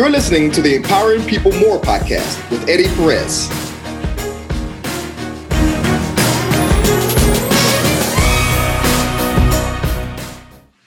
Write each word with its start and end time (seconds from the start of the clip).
You're 0.00 0.08
listening 0.08 0.50
to 0.52 0.62
the 0.62 0.76
Empowering 0.76 1.22
People 1.26 1.52
More 1.60 1.78
podcast 1.78 2.50
with 2.50 2.66
Eddie 2.70 2.88
Perez. 2.96 3.50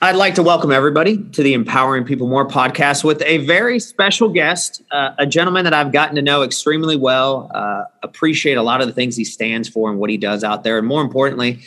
I'd 0.02 0.16
like 0.16 0.34
to 0.34 0.42
welcome 0.42 0.72
everybody 0.72 1.18
to 1.30 1.44
the 1.44 1.54
Empowering 1.54 2.02
People 2.02 2.26
More 2.26 2.44
podcast 2.44 3.04
with 3.04 3.22
a 3.22 3.38
very 3.46 3.78
special 3.78 4.30
guest, 4.30 4.82
uh, 4.90 5.14
a 5.16 5.26
gentleman 5.26 5.62
that 5.62 5.74
I've 5.74 5.92
gotten 5.92 6.16
to 6.16 6.22
know 6.22 6.42
extremely 6.42 6.96
well, 6.96 7.52
uh, 7.54 7.84
appreciate 8.02 8.56
a 8.56 8.62
lot 8.62 8.80
of 8.80 8.88
the 8.88 8.92
things 8.92 9.14
he 9.14 9.24
stands 9.24 9.68
for 9.68 9.90
and 9.90 10.00
what 10.00 10.10
he 10.10 10.16
does 10.16 10.42
out 10.42 10.64
there. 10.64 10.76
And 10.76 10.88
more 10.88 11.02
importantly, 11.02 11.60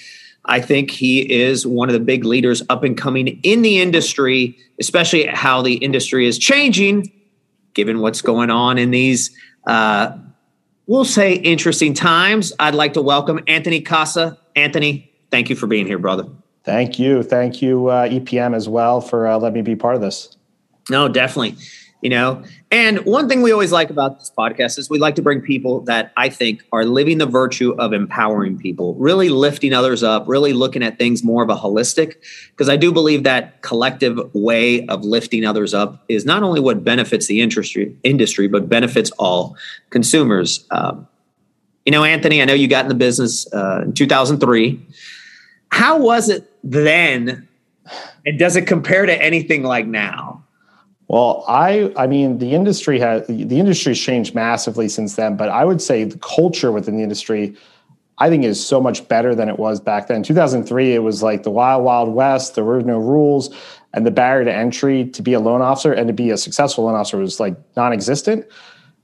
I 0.43 0.59
think 0.59 0.91
he 0.91 1.21
is 1.21 1.65
one 1.65 1.87
of 1.87 1.93
the 1.93 2.01
big 2.01 2.25
leaders 2.25 2.61
up 2.67 2.83
and 2.83 2.97
coming 2.97 3.39
in 3.43 3.61
the 3.61 3.79
industry, 3.79 4.57
especially 4.81 5.27
how 5.27 5.61
the 5.61 5.75
industry 5.75 6.27
is 6.27 6.37
changing, 6.37 7.09
given 7.77 7.99
what's 7.99 8.21
going 8.21 8.49
on 8.49 8.79
in 8.79 8.89
these, 8.89 9.37
uh, 9.67 10.17
we'll 10.87 11.05
say, 11.05 11.35
interesting 11.35 11.93
times. 11.93 12.51
I'd 12.59 12.75
like 12.75 12.93
to 12.93 13.01
welcome 13.01 13.39
Anthony 13.47 13.79
Casa. 13.79 14.37
Anthony, 14.55 15.13
thank 15.29 15.49
you 15.49 15.55
for 15.55 15.67
being 15.67 15.85
here, 15.85 15.99
brother. 15.99 16.25
Thank 16.63 16.97
you. 16.97 17.21
Thank 17.21 17.61
you, 17.61 17.87
uh, 17.87 18.09
EPM, 18.09 18.55
as 18.55 18.67
well, 18.67 18.99
for 18.99 19.27
uh, 19.27 19.37
letting 19.37 19.53
me 19.53 19.61
be 19.61 19.75
part 19.75 19.95
of 19.95 20.01
this. 20.01 20.35
No, 20.89 21.07
definitely. 21.07 21.55
You 22.01 22.11
know, 22.11 22.43
and 22.69 22.99
one 23.05 23.27
thing 23.27 23.41
we 23.41 23.51
always 23.51 23.71
like 23.71 23.89
about 23.89 24.19
this 24.19 24.31
podcast 24.37 24.77
is 24.77 24.87
we 24.87 24.99
like 24.99 25.15
to 25.15 25.23
bring 25.23 25.41
people 25.41 25.81
that 25.81 26.13
I 26.15 26.29
think 26.29 26.63
are 26.71 26.85
living 26.85 27.17
the 27.17 27.25
virtue 27.25 27.71
of 27.79 27.91
empowering 27.91 28.59
people, 28.59 28.93
really 28.95 29.29
lifting 29.29 29.73
others 29.73 30.03
up, 30.03 30.27
really 30.27 30.53
looking 30.53 30.83
at 30.83 30.99
things 30.99 31.23
more 31.23 31.41
of 31.41 31.49
a 31.49 31.55
holistic. 31.55 32.13
Because 32.51 32.69
I 32.69 32.77
do 32.77 32.91
believe 32.91 33.23
that 33.23 33.63
collective 33.63 34.19
way 34.35 34.85
of 34.85 35.03
lifting 35.03 35.43
others 35.43 35.73
up 35.73 36.03
is 36.07 36.23
not 36.23 36.43
only 36.43 36.59
what 36.59 36.83
benefits 36.83 37.25
the 37.25 37.41
industry, 37.41 37.97
industry 38.03 38.47
but 38.47 38.69
benefits 38.69 39.09
all 39.17 39.57
consumers. 39.89 40.67
Um, 40.69 41.07
you 41.83 41.91
know, 41.91 42.03
Anthony, 42.03 42.43
I 42.43 42.45
know 42.45 42.53
you 42.53 42.67
got 42.67 42.85
in 42.85 42.89
the 42.89 42.95
business 42.95 43.51
uh, 43.51 43.81
in 43.85 43.93
2003 43.93 44.85
how 45.69 45.97
was 45.99 46.29
it 46.29 46.49
then? 46.63 47.47
And 48.25 48.39
does 48.39 48.55
it 48.55 48.67
compare 48.67 49.05
to 49.05 49.23
anything 49.23 49.63
like 49.63 49.85
now? 49.85 50.43
Well, 51.07 51.45
I 51.47 51.93
I 51.95 52.07
mean 52.07 52.39
the 52.39 52.53
industry 52.53 52.99
has 52.99 53.25
the 53.27 53.59
industry's 53.59 53.99
changed 53.99 54.35
massively 54.35 54.89
since 54.89 55.15
then, 55.15 55.37
but 55.37 55.49
I 55.49 55.63
would 55.63 55.81
say 55.81 56.03
the 56.03 56.19
culture 56.19 56.71
within 56.71 56.97
the 56.97 57.03
industry 57.03 57.55
I 58.19 58.29
think 58.29 58.43
is 58.43 58.63
so 58.65 58.81
much 58.81 59.07
better 59.07 59.35
than 59.35 59.47
it 59.47 59.59
was 59.59 59.79
back 59.79 60.07
then. 60.07 60.23
2003 60.23 60.93
it 60.93 60.99
was 60.99 61.23
like 61.23 61.43
the 61.43 61.51
wild 61.51 61.83
wild 61.83 62.09
west, 62.09 62.55
there 62.55 62.63
were 62.63 62.81
no 62.81 62.97
rules 62.97 63.55
and 63.93 64.05
the 64.05 64.11
barrier 64.11 64.43
to 64.45 64.53
entry 64.53 65.05
to 65.05 65.21
be 65.21 65.33
a 65.33 65.39
loan 65.39 65.61
officer 65.61 65.93
and 65.93 66.07
to 66.07 66.13
be 66.13 66.29
a 66.31 66.37
successful 66.37 66.85
loan 66.85 66.95
officer 66.95 67.17
was 67.17 67.39
like 67.39 67.55
non-existent 67.75 68.45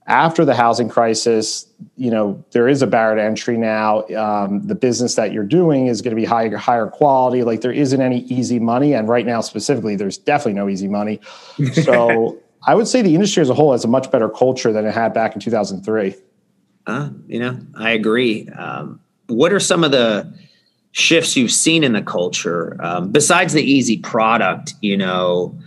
after 0.07 0.43
the 0.43 0.53
housing 0.53 0.89
crisis, 0.89 1.65
you 1.95 2.11
know, 2.11 2.43
there 2.51 2.67
is 2.67 2.81
a 2.81 2.87
barrier 2.87 3.15
to 3.15 3.23
entry 3.23 3.57
now. 3.57 4.05
Um, 4.07 4.65
the 4.67 4.75
business 4.75 5.15
that 5.15 5.31
you're 5.31 5.45
doing 5.45 5.87
is 5.87 6.01
going 6.01 6.15
to 6.15 6.19
be 6.19 6.25
higher, 6.25 6.55
higher 6.57 6.87
quality. 6.87 7.43
Like 7.43 7.61
there 7.61 7.71
isn't 7.71 8.01
any 8.01 8.19
easy 8.23 8.59
money, 8.59 8.93
and 8.93 9.07
right 9.07 9.25
now 9.25 9.41
specifically, 9.41 9.95
there's 9.95 10.17
definitely 10.17 10.53
no 10.53 10.69
easy 10.69 10.87
money. 10.87 11.19
So 11.73 12.39
I 12.65 12.75
would 12.75 12.87
say 12.87 13.01
the 13.01 13.13
industry 13.13 13.41
as 13.41 13.49
a 13.49 13.53
whole 13.53 13.71
has 13.73 13.83
a 13.83 13.87
much 13.87 14.09
better 14.11 14.29
culture 14.29 14.71
than 14.71 14.85
it 14.85 14.93
had 14.93 15.13
back 15.13 15.35
in 15.35 15.41
2003. 15.41 16.15
Uh, 16.85 17.09
you 17.27 17.39
know, 17.39 17.59
I 17.75 17.91
agree. 17.91 18.47
Um, 18.49 19.01
what 19.27 19.51
are 19.51 19.59
some 19.59 19.83
of 19.83 19.91
the 19.91 20.33
shifts 20.91 21.35
you've 21.35 21.51
seen 21.51 21.83
in 21.83 21.93
the 21.93 22.01
culture 22.01 22.77
um, 22.79 23.11
besides 23.11 23.53
the 23.53 23.63
easy 23.63 23.97
product? 23.97 24.73
You 24.81 24.97
know 24.97 25.57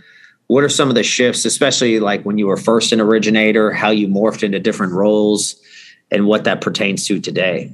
what 0.47 0.63
are 0.63 0.69
some 0.69 0.89
of 0.89 0.95
the 0.95 1.03
shifts, 1.03 1.45
especially 1.45 1.99
like 1.99 2.23
when 2.23 2.37
you 2.37 2.47
were 2.47 2.57
first 2.57 2.91
an 2.91 3.01
originator, 3.01 3.71
how 3.71 3.89
you 3.89 4.07
morphed 4.07 4.43
into 4.43 4.59
different 4.59 4.93
roles 4.93 5.55
and 6.09 6.25
what 6.25 6.45
that 6.45 6.61
pertains 6.61 7.05
to 7.07 7.19
today? 7.19 7.71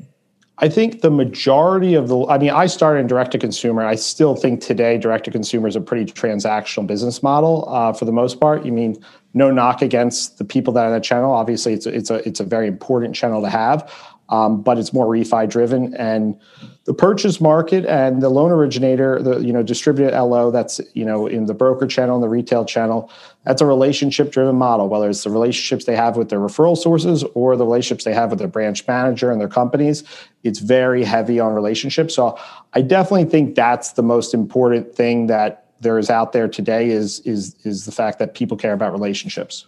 I 0.60 0.70
think 0.70 1.02
the 1.02 1.10
majority 1.10 1.96
of 1.96 2.08
the, 2.08 2.26
I 2.28 2.38
mean, 2.38 2.52
I 2.52 2.68
started 2.68 3.00
in 3.02 3.08
direct 3.08 3.32
to 3.32 3.40
consumer. 3.40 3.84
I 3.84 3.96
still 3.96 4.36
think 4.36 4.62
today 4.62 4.98
direct 4.98 5.26
to 5.26 5.32
consumer 5.32 5.68
is 5.68 5.76
a 5.76 5.82
pretty 5.82 6.12
transactional 6.12 6.86
business 6.86 7.24
model 7.24 7.68
uh, 7.70 7.92
for 7.94 8.06
the 8.06 8.12
most 8.12 8.40
part. 8.40 8.64
You 8.64 8.72
mean 8.72 9.04
no 9.34 9.52
knock 9.52 9.82
against 9.82 10.38
the 10.38 10.46
people 10.46 10.72
that 10.74 10.84
are 10.84 10.88
on 10.88 10.94
the 10.94 11.00
channel. 11.00 11.32
Obviously, 11.32 11.74
it's 11.74 11.88
a, 11.88 11.90
it's 11.96 12.10
a 12.12 12.28
it's 12.28 12.40
a 12.40 12.44
very 12.44 12.68
important 12.68 13.16
channel 13.16 13.42
to 13.42 13.50
have, 13.50 13.92
um, 14.30 14.62
but 14.62 14.78
it's 14.78 14.94
more 14.94 15.08
refi 15.08 15.50
driven 15.50 15.94
and 15.96 16.40
the 16.86 16.94
purchase 16.94 17.40
market 17.40 17.86
and 17.86 18.22
the 18.22 18.30
loan 18.30 18.52
originator, 18.52 19.22
the 19.22 19.40
you 19.40 19.54
know 19.54 19.64
distributed 19.64 20.18
LO, 20.18 20.52
that's 20.52 20.82
you 20.94 21.06
know 21.06 21.28
in 21.28 21.46
the 21.46 21.54
broker 21.54 21.88
channel 21.88 22.16
and 22.16 22.24
the 22.24 22.30
retail 22.30 22.66
channel, 22.66 23.10
that's 23.46 23.62
a 23.62 23.66
relationship 23.66 24.32
driven 24.32 24.56
model. 24.56 24.90
Whether 24.90 25.10
it's 25.10 25.24
the 25.24 25.30
relationships 25.30 25.86
they 25.86 25.96
have 25.96 26.18
with 26.18 26.30
their 26.30 26.40
referral 26.40 26.78
sources 26.78 27.24
or 27.36 27.56
the 27.56 27.64
relationships 27.64 28.04
they 28.04 28.14
have 28.14 28.32
with 28.32 28.40
their 28.40 28.50
branch 28.50 28.86
manager 28.86 29.32
and 29.32 29.40
their 29.40 29.48
companies, 29.48 30.04
it's 30.44 30.60
very 30.60 31.06
heavy 31.06 31.40
on 31.40 31.54
relationships. 31.54 32.14
So 32.14 32.38
I 32.74 32.82
definitely 32.82 33.26
think 33.26 33.56
that's 33.56 33.94
the 33.94 34.04
most 34.04 34.34
important 34.34 34.94
thing 34.94 35.28
that 35.28 35.68
there 35.80 35.98
is 35.98 36.10
out 36.10 36.34
there 36.34 36.50
today 36.50 36.90
is 36.90 37.22
is 37.22 37.56
is 37.64 37.86
the 37.86 37.94
fact 37.94 38.20
that 38.20 38.34
people 38.34 38.58
care 38.58 38.74
about 38.74 38.92
relationships. 38.92 39.68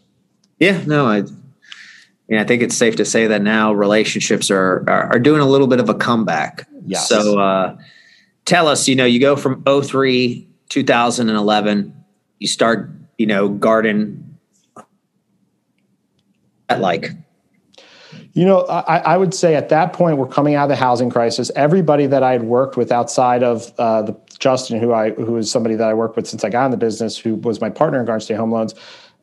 Yeah, 0.59 0.83
no, 0.85 1.05
I 1.05 1.23
yeah, 2.27 2.41
I 2.41 2.43
think 2.43 2.63
it's 2.63 2.75
safe 2.75 2.95
to 2.95 3.05
say 3.05 3.27
that 3.27 3.41
now 3.41 3.73
relationships 3.73 4.49
are, 4.49 4.83
are, 4.87 5.13
are 5.13 5.19
doing 5.19 5.41
a 5.41 5.45
little 5.45 5.67
bit 5.67 5.79
of 5.79 5.89
a 5.89 5.93
comeback. 5.93 6.67
Yes. 6.85 7.07
So 7.07 7.39
uh, 7.39 7.77
tell 8.45 8.67
us, 8.67 8.87
you 8.87 8.95
know, 8.95 9.05
you 9.05 9.19
go 9.19 9.35
from 9.35 9.63
03, 9.63 10.47
2011, 10.69 12.05
you 12.39 12.47
start, 12.47 12.89
you 13.17 13.27
know, 13.27 13.49
garden 13.49 14.37
at 16.67 16.79
like. 16.79 17.11
You 18.33 18.43
know, 18.43 18.61
I, 18.61 18.97
I, 18.97 19.17
would 19.17 19.33
say 19.33 19.55
at 19.55 19.69
that 19.69 19.93
point 19.93 20.17
we're 20.17 20.27
coming 20.27 20.55
out 20.55 20.63
of 20.63 20.69
the 20.69 20.75
housing 20.75 21.09
crisis. 21.09 21.51
Everybody 21.55 22.05
that 22.07 22.21
I 22.21 22.33
had 22.33 22.43
worked 22.43 22.75
with 22.75 22.91
outside 22.91 23.43
of 23.43 23.71
uh, 23.77 24.01
the 24.01 24.17
Justin, 24.39 24.79
who 24.79 24.91
I 24.91 25.11
who 25.11 25.37
is 25.37 25.49
somebody 25.49 25.75
that 25.75 25.87
I 25.87 25.93
worked 25.93 26.17
with 26.17 26.27
since 26.27 26.43
I 26.43 26.49
got 26.49 26.65
in 26.65 26.71
the 26.71 26.77
business, 26.77 27.17
who 27.17 27.35
was 27.35 27.61
my 27.61 27.69
partner 27.69 27.99
in 27.99 28.05
Garden 28.05 28.19
State 28.19 28.35
Home 28.35 28.51
Loans, 28.51 28.75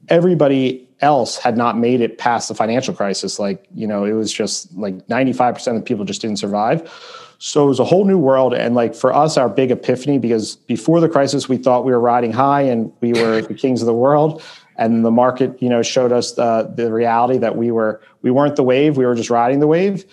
everybody 0.08 0.88
else 1.02 1.36
had 1.36 1.56
not 1.56 1.76
made 1.76 2.00
it 2.00 2.16
past 2.16 2.48
the 2.48 2.54
financial 2.54 2.94
crisis. 2.94 3.38
Like, 3.38 3.66
you 3.74 3.86
know, 3.86 4.04
it 4.04 4.12
was 4.12 4.32
just 4.32 4.72
like 4.74 5.06
95% 5.08 5.76
of 5.76 5.84
people 5.84 6.04
just 6.04 6.22
didn't 6.22 6.38
survive. 6.38 6.90
So 7.38 7.64
it 7.64 7.66
was 7.66 7.80
a 7.80 7.84
whole 7.84 8.04
new 8.04 8.18
world. 8.18 8.54
And 8.54 8.76
like 8.76 8.94
for 8.94 9.12
us, 9.12 9.36
our 9.36 9.48
big 9.48 9.72
epiphany, 9.72 10.18
because 10.18 10.54
before 10.56 11.00
the 11.00 11.08
crisis, 11.08 11.48
we 11.48 11.56
thought 11.56 11.84
we 11.84 11.90
were 11.90 12.00
riding 12.00 12.32
high 12.32 12.62
and 12.62 12.92
we 13.00 13.12
were 13.12 13.42
the 13.42 13.54
kings 13.54 13.82
of 13.82 13.86
the 13.86 13.94
world. 13.94 14.42
And 14.76 15.04
the 15.04 15.10
market, 15.10 15.60
you 15.60 15.68
know, 15.68 15.82
showed 15.82 16.12
us 16.12 16.32
the, 16.32 16.72
the 16.74 16.92
reality 16.92 17.38
that 17.38 17.56
we 17.56 17.72
were, 17.72 18.00
we 18.22 18.30
weren't 18.30 18.56
the 18.56 18.62
wave, 18.62 18.96
we 18.96 19.04
were 19.04 19.16
just 19.16 19.28
riding 19.28 19.58
the 19.58 19.66
wave. 19.66 20.04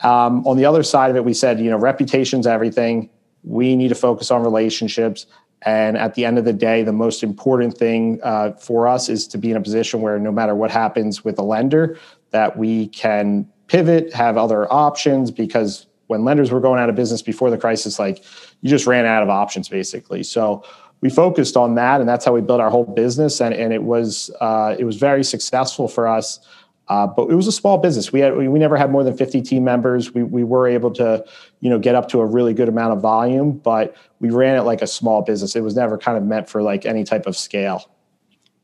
Um, 0.00 0.46
on 0.46 0.56
the 0.56 0.64
other 0.64 0.84
side 0.84 1.10
of 1.10 1.16
it, 1.16 1.24
we 1.24 1.34
said, 1.34 1.58
you 1.58 1.68
know, 1.68 1.76
reputation's 1.76 2.46
everything. 2.46 3.10
We 3.42 3.74
need 3.74 3.88
to 3.88 3.94
focus 3.94 4.30
on 4.30 4.42
relationships. 4.42 5.26
And 5.62 5.96
at 5.96 6.14
the 6.14 6.24
end 6.24 6.38
of 6.38 6.44
the 6.44 6.52
day, 6.52 6.82
the 6.82 6.92
most 6.92 7.22
important 7.22 7.76
thing 7.76 8.20
uh, 8.22 8.52
for 8.52 8.86
us 8.86 9.08
is 9.08 9.26
to 9.28 9.38
be 9.38 9.50
in 9.50 9.56
a 9.56 9.60
position 9.60 10.00
where 10.00 10.18
no 10.18 10.30
matter 10.30 10.54
what 10.54 10.70
happens 10.70 11.24
with 11.24 11.38
a 11.38 11.42
lender, 11.42 11.98
that 12.30 12.56
we 12.56 12.88
can 12.88 13.48
pivot, 13.66 14.12
have 14.12 14.36
other 14.36 14.72
options. 14.72 15.30
Because 15.30 15.86
when 16.06 16.24
lenders 16.24 16.50
were 16.50 16.60
going 16.60 16.80
out 16.80 16.88
of 16.88 16.94
business 16.94 17.22
before 17.22 17.50
the 17.50 17.58
crisis, 17.58 17.98
like 17.98 18.22
you 18.60 18.70
just 18.70 18.86
ran 18.86 19.04
out 19.04 19.22
of 19.22 19.28
options 19.28 19.68
basically. 19.68 20.22
So 20.22 20.64
we 21.00 21.10
focused 21.10 21.56
on 21.56 21.74
that, 21.76 22.00
and 22.00 22.08
that's 22.08 22.24
how 22.24 22.32
we 22.32 22.40
built 22.40 22.60
our 22.60 22.70
whole 22.70 22.84
business. 22.84 23.40
And, 23.40 23.54
and 23.54 23.72
it 23.72 23.82
was 23.82 24.30
uh, 24.40 24.74
it 24.78 24.84
was 24.84 24.96
very 24.96 25.24
successful 25.24 25.88
for 25.88 26.08
us. 26.08 26.40
Uh, 26.88 27.06
but 27.06 27.30
it 27.30 27.34
was 27.34 27.46
a 27.46 27.52
small 27.52 27.78
business. 27.78 28.12
We 28.12 28.20
had 28.20 28.36
we, 28.36 28.58
never 28.58 28.76
had 28.76 28.90
more 28.90 29.04
than 29.04 29.16
50 29.16 29.42
team 29.42 29.64
members. 29.64 30.14
We 30.14 30.22
we 30.22 30.42
were 30.42 30.66
able 30.66 30.90
to, 30.92 31.24
you 31.60 31.68
know, 31.68 31.78
get 31.78 31.94
up 31.94 32.08
to 32.10 32.20
a 32.20 32.24
really 32.24 32.54
good 32.54 32.68
amount 32.68 32.94
of 32.94 33.02
volume, 33.02 33.52
but 33.52 33.94
we 34.20 34.30
ran 34.30 34.56
it 34.56 34.62
like 34.62 34.80
a 34.80 34.86
small 34.86 35.22
business. 35.22 35.54
It 35.54 35.60
was 35.60 35.76
never 35.76 35.98
kind 35.98 36.16
of 36.16 36.24
meant 36.24 36.48
for 36.48 36.62
like 36.62 36.86
any 36.86 37.04
type 37.04 37.26
of 37.26 37.36
scale. 37.36 37.90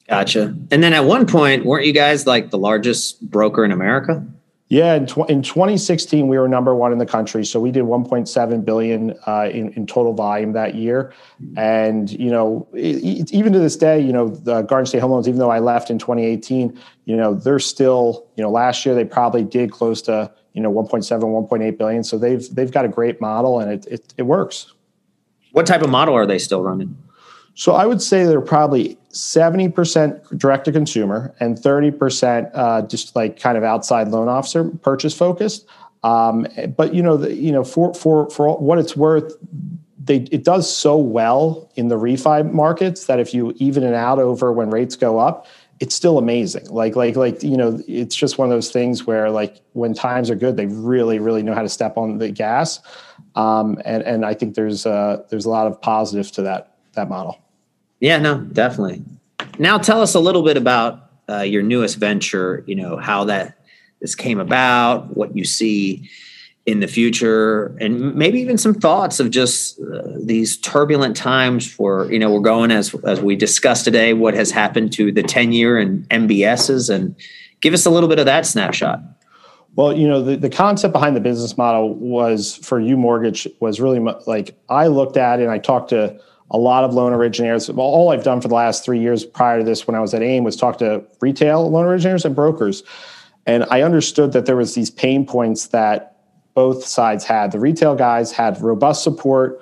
Gotcha. 0.08 0.54
And 0.70 0.82
then 0.82 0.92
at 0.92 1.04
one 1.04 1.26
point, 1.26 1.64
weren't 1.64 1.86
you 1.86 1.92
guys 1.92 2.26
like 2.26 2.50
the 2.50 2.58
largest 2.58 3.20
broker 3.30 3.64
in 3.64 3.72
America? 3.72 4.26
Yeah, 4.68 4.94
in, 4.94 5.06
tw- 5.06 5.28
in 5.28 5.42
2016, 5.42 6.26
we 6.26 6.38
were 6.38 6.48
number 6.48 6.74
one 6.74 6.90
in 6.90 6.98
the 6.98 7.06
country. 7.06 7.44
So 7.44 7.60
we 7.60 7.70
did 7.70 7.84
1.7 7.84 8.64
billion 8.64 9.14
uh, 9.26 9.50
in, 9.52 9.72
in 9.74 9.86
total 9.86 10.14
volume 10.14 10.52
that 10.52 10.74
year. 10.74 11.12
And 11.56 12.10
you 12.10 12.30
know, 12.30 12.66
it, 12.72 13.30
even 13.32 13.52
to 13.52 13.58
this 13.58 13.76
day, 13.76 14.00
you 14.00 14.12
know, 14.12 14.28
the 14.28 14.62
Garden 14.62 14.86
State 14.86 15.00
Home 15.00 15.10
Loans, 15.10 15.28
even 15.28 15.38
though 15.38 15.50
I 15.50 15.58
left 15.58 15.90
in 15.90 15.98
2018, 15.98 16.80
you 17.04 17.16
know, 17.16 17.34
they're 17.34 17.58
still, 17.58 18.26
you 18.36 18.42
know, 18.42 18.50
last 18.50 18.86
year 18.86 18.94
they 18.94 19.04
probably 19.04 19.44
did 19.44 19.70
close 19.70 20.00
to 20.02 20.32
you 20.54 20.62
know 20.62 20.72
1.7, 20.72 21.20
1.8 21.20 21.78
billion. 21.78 22.02
So 22.02 22.16
they've 22.16 22.52
they've 22.54 22.70
got 22.70 22.84
a 22.84 22.88
great 22.88 23.20
model, 23.20 23.60
and 23.60 23.70
it 23.70 23.86
it, 23.86 24.14
it 24.16 24.22
works. 24.22 24.72
What 25.52 25.66
type 25.66 25.82
of 25.82 25.90
model 25.90 26.14
are 26.14 26.26
they 26.26 26.38
still 26.38 26.62
running? 26.62 26.96
So 27.54 27.74
I 27.74 27.86
would 27.86 28.02
say 28.02 28.24
they're 28.24 28.40
probably 28.40 28.98
70% 29.14 30.38
direct 30.38 30.64
to 30.64 30.72
consumer 30.72 31.34
and 31.38 31.56
30% 31.56 32.50
uh, 32.52 32.82
just 32.82 33.14
like 33.14 33.38
kind 33.38 33.56
of 33.56 33.62
outside 33.64 34.08
loan 34.08 34.28
officer 34.28 34.64
purchase 34.82 35.16
focused. 35.16 35.66
Um, 36.02 36.46
but 36.76 36.94
you 36.94 37.02
know, 37.02 37.16
the, 37.16 37.32
you 37.32 37.50
know, 37.50 37.64
for 37.64 37.94
for 37.94 38.28
for 38.28 38.58
what 38.58 38.78
it's 38.78 38.94
worth, 38.94 39.36
they 39.98 40.16
it 40.30 40.44
does 40.44 40.74
so 40.74 40.96
well 40.96 41.70
in 41.76 41.88
the 41.88 41.96
refi 41.96 42.52
markets 42.52 43.06
that 43.06 43.18
if 43.18 43.32
you 43.32 43.54
even 43.56 43.84
it 43.84 43.94
out 43.94 44.18
over 44.18 44.52
when 44.52 44.68
rates 44.68 44.96
go 44.96 45.18
up, 45.18 45.46
it's 45.80 45.94
still 45.94 46.18
amazing. 46.18 46.66
Like, 46.68 46.94
like, 46.94 47.16
like, 47.16 47.42
you 47.42 47.56
know, 47.56 47.80
it's 47.88 48.14
just 48.14 48.36
one 48.36 48.48
of 48.48 48.50
those 48.54 48.70
things 48.70 49.06
where 49.06 49.30
like 49.30 49.60
when 49.72 49.94
times 49.94 50.30
are 50.30 50.34
good, 50.34 50.56
they 50.56 50.66
really, 50.66 51.18
really 51.18 51.42
know 51.42 51.54
how 51.54 51.62
to 51.62 51.68
step 51.68 51.96
on 51.96 52.18
the 52.18 52.30
gas. 52.30 52.80
Um, 53.34 53.80
and, 53.84 54.02
and 54.02 54.26
I 54.26 54.34
think 54.34 54.54
there's 54.54 54.86
uh 54.86 55.22
there's 55.30 55.44
a 55.44 55.50
lot 55.50 55.66
of 55.66 55.80
positives 55.80 56.30
to 56.32 56.42
that, 56.42 56.76
that 56.92 57.08
model. 57.08 57.43
Yeah, 58.04 58.18
no, 58.18 58.36
definitely. 58.36 59.02
Now 59.58 59.78
tell 59.78 60.02
us 60.02 60.14
a 60.14 60.20
little 60.20 60.42
bit 60.42 60.58
about 60.58 61.08
uh, 61.26 61.40
your 61.40 61.62
newest 61.62 61.96
venture, 61.96 62.62
you 62.66 62.74
know, 62.74 62.98
how 62.98 63.24
that 63.24 63.56
this 64.02 64.14
came 64.14 64.38
about, 64.38 65.16
what 65.16 65.34
you 65.34 65.42
see 65.42 66.10
in 66.66 66.80
the 66.80 66.86
future 66.86 67.74
and 67.80 68.14
maybe 68.14 68.40
even 68.40 68.58
some 68.58 68.74
thoughts 68.74 69.20
of 69.20 69.30
just 69.30 69.80
uh, 69.80 70.02
these 70.22 70.58
turbulent 70.58 71.16
times 71.16 71.70
for 71.70 72.10
you 72.10 72.18
know 72.18 72.30
we're 72.30 72.40
going 72.40 72.70
as 72.70 72.94
as 73.04 73.20
we 73.20 73.36
discussed 73.36 73.84
today 73.84 74.14
what 74.14 74.32
has 74.32 74.50
happened 74.50 74.90
to 74.90 75.12
the 75.12 75.22
10 75.22 75.52
year 75.52 75.78
and 75.78 76.08
mbs's 76.08 76.88
and 76.88 77.14
give 77.60 77.74
us 77.74 77.84
a 77.84 77.90
little 77.90 78.08
bit 78.08 78.18
of 78.18 78.24
that 78.24 78.46
snapshot 78.46 78.98
well 79.76 79.92
you 79.92 80.08
know 80.08 80.22
the, 80.22 80.36
the 80.36 80.48
concept 80.48 80.94
behind 80.94 81.14
the 81.14 81.20
business 81.20 81.58
model 81.58 81.94
was 81.96 82.56
for 82.56 82.80
UMortgage 82.80 83.46
was 83.60 83.78
really 83.78 84.00
like 84.26 84.58
i 84.70 84.86
looked 84.86 85.18
at 85.18 85.40
it 85.40 85.42
and 85.42 85.52
i 85.52 85.58
talked 85.58 85.90
to 85.90 86.18
a 86.50 86.58
lot 86.58 86.84
of 86.84 86.94
loan 86.94 87.12
originators 87.12 87.68
all 87.70 88.10
i've 88.10 88.24
done 88.24 88.40
for 88.40 88.48
the 88.48 88.54
last 88.54 88.84
three 88.84 89.00
years 89.00 89.24
prior 89.24 89.58
to 89.58 89.64
this 89.64 89.86
when 89.86 89.94
i 89.94 90.00
was 90.00 90.14
at 90.14 90.22
AIME 90.22 90.44
was 90.44 90.56
talk 90.56 90.78
to 90.78 91.04
retail 91.20 91.70
loan 91.70 91.86
originators 91.86 92.24
and 92.24 92.34
brokers 92.34 92.82
and 93.46 93.64
i 93.70 93.82
understood 93.82 94.32
that 94.32 94.46
there 94.46 94.56
was 94.56 94.74
these 94.74 94.90
pain 94.90 95.26
points 95.26 95.68
that 95.68 96.14
both 96.54 96.84
sides 96.84 97.24
had. 97.24 97.52
The 97.52 97.58
retail 97.58 97.94
guys 97.94 98.32
had 98.32 98.60
robust 98.60 99.02
support, 99.02 99.60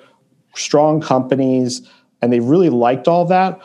strong 0.55 1.01
companies, 1.01 1.89
and 2.21 2.31
they 2.31 2.39
really 2.39 2.69
liked 2.69 3.07
all 3.07 3.25
that. 3.25 3.59